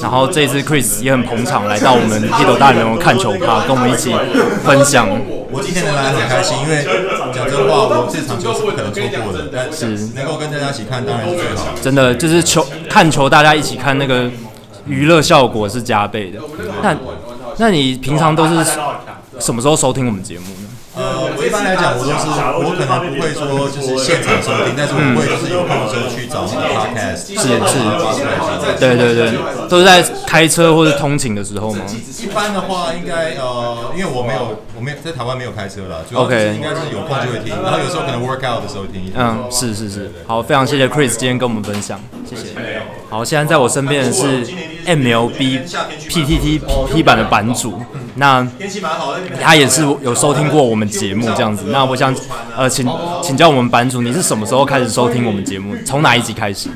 [0.00, 4.14] 然后这次 Chris 也很捧场，来到我们 Hito 大联盟看球趴，跟我们一起
[4.64, 5.08] 分享。
[5.50, 6.86] 我今天能来很开心，因为
[7.48, 11.68] 讲真话，我这场球是不可能错过的，但是能够跟大家一起看当然是最好。
[11.80, 14.30] 真的就是球看球，大家一起看那个。
[14.84, 16.40] 娱乐效果是加倍的。
[16.82, 16.96] 那，
[17.56, 18.64] 那你平常都是
[19.38, 20.61] 什么时候收听我们节目呢？
[20.94, 22.28] 呃，我一般来讲，我都是
[22.60, 27.80] 我可能不会说就是现场收听，但是我会就是有空的时候去找那个 podcast，是是，
[28.78, 29.32] 对对对，
[29.70, 31.80] 都是在开车或者通勤的时候吗？
[32.20, 39.14] 一般的话，应该呃，因为我没有，我没有在台湾没有开车了，OK，应该是有空就会听，然后有时候可能 work out 的时候听一听。
[39.16, 42.52] 嗯，是是是，好，非常谢谢 Chris 今天跟我们分享，谢谢。
[43.08, 44.44] 好，现在在我身边的是
[44.84, 45.60] MLB
[46.10, 46.60] PTT
[46.92, 47.80] P 版的版主。
[48.16, 48.46] 那
[49.40, 51.64] 他也是有收听过我们节目这样子。
[51.68, 52.14] 那我想
[52.56, 52.86] 呃，请
[53.22, 55.74] 请教我们版主，你是什么时候开始收听我们节目？
[55.84, 56.68] 从哪一集开始？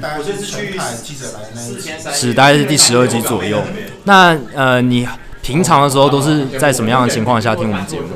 [2.12, 3.62] 是大概是第十二集左右。
[4.04, 5.06] 那呃，你
[5.42, 8.06] 平常的时候都是在什么样的情况下听我们节目？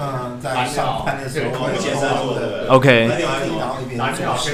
[0.00, 2.74] 嗯，在上班的时候。
[2.74, 3.10] OK。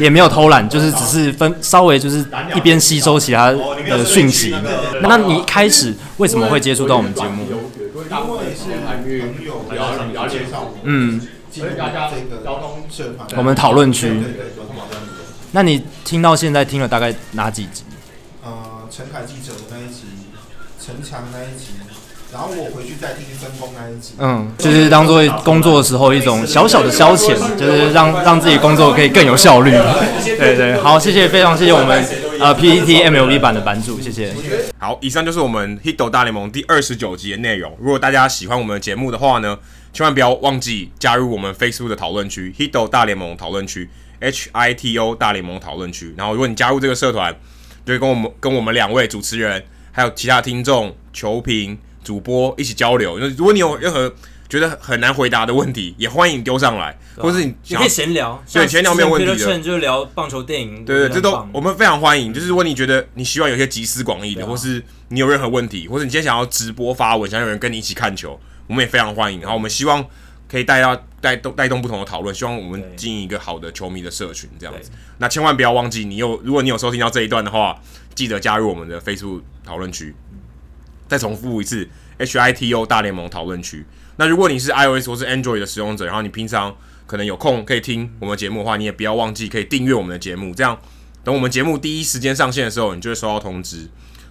[0.00, 2.24] 也没有偷懒，就是只是分稍微就是
[2.56, 4.52] 一边吸收其他的讯息。
[5.02, 7.45] 那你一开始为什么会接触到我们节目？
[10.84, 11.20] 嗯，
[13.36, 14.20] 我们讨论区。
[15.52, 17.84] 那你听到现在听了大概哪几集？
[18.44, 20.02] 呃，陈凯记者的那一集，
[20.80, 21.72] 陈强那一集。
[22.32, 29.70] 然后我回去再听分工那一集，嗯，就是当做工作的时候一种小小的消遣，就是让让自己工作可以更有效率。
[30.36, 32.04] 对对，好，谢谢，非常谢谢我们
[32.38, 34.34] 呃 PPT MLB 版的版主，谢谢。
[34.78, 37.74] 好，以上就是我们 Hito 大联盟第二十九集的内容。
[37.80, 39.56] 如果大家喜欢我们的节目的话呢，
[39.92, 43.88] 千万不要忘记加入我们 Facebook 的讨论区 Hito 大联盟讨论区
[44.20, 46.12] H I T O 大联盟讨论区。
[46.18, 47.34] 然后如果你加入这个社团，
[47.86, 51.78] 就会跟我们跟我们两位主持人还有其他听众球评。
[52.06, 54.14] 主播一起交流，如果你有任何
[54.48, 62.32] 觉得很难回答的问题，也欢迎丢上来，或者是你可以闲聊，对，闲聊没有问题的，就聊棒球电影，对对，这都我们非常欢迎。
[62.32, 68.38] 就是如果你觉得你希望有些集思广益的，或是你有任何问题，或者你今天想要直播发文，想有人跟你一起看球，
[68.68, 69.40] 我们也非常欢迎。
[69.40, 70.06] 然后我们希望
[70.48, 74.92] 可以带到带动带动不同的讨论，希望我们经营一个好的球迷的社群这样子。
[75.18, 77.76] 那千万不要忘记，你有如果你有收听到这一段的话，
[78.14, 80.14] 记得加入我们的 Facebook 讨论区。
[81.08, 81.88] 再重复一次
[82.18, 83.84] ，H I T O 大联盟讨论区。
[84.16, 86.74] 那如果你是 iOS 或是 Android 的使用者，然后你平常
[87.06, 90.78] 可能有空可以听我们节目的话，你也不要忘记可以订阅我们的节目，这样
[91.22, 93.88] 等我们节目第一时间上线的时候，你就会收到通知。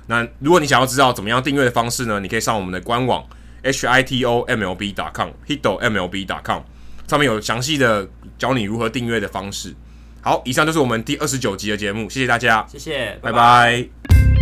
[0.08, 2.20] 那如果你想要知道怎么样订阅的方式呢？
[2.20, 3.26] 你可以上我们的官网
[3.64, 6.62] H I T O M L B dot com Hito M L B dot com
[7.08, 8.08] 上面有详细的
[8.38, 9.74] 教你如何订阅的方式。
[10.22, 13.32] 好，以上就是我们第二十九集的节目，谢谢大家，谢谢，拜拜。
[13.32, 14.35] 拜拜。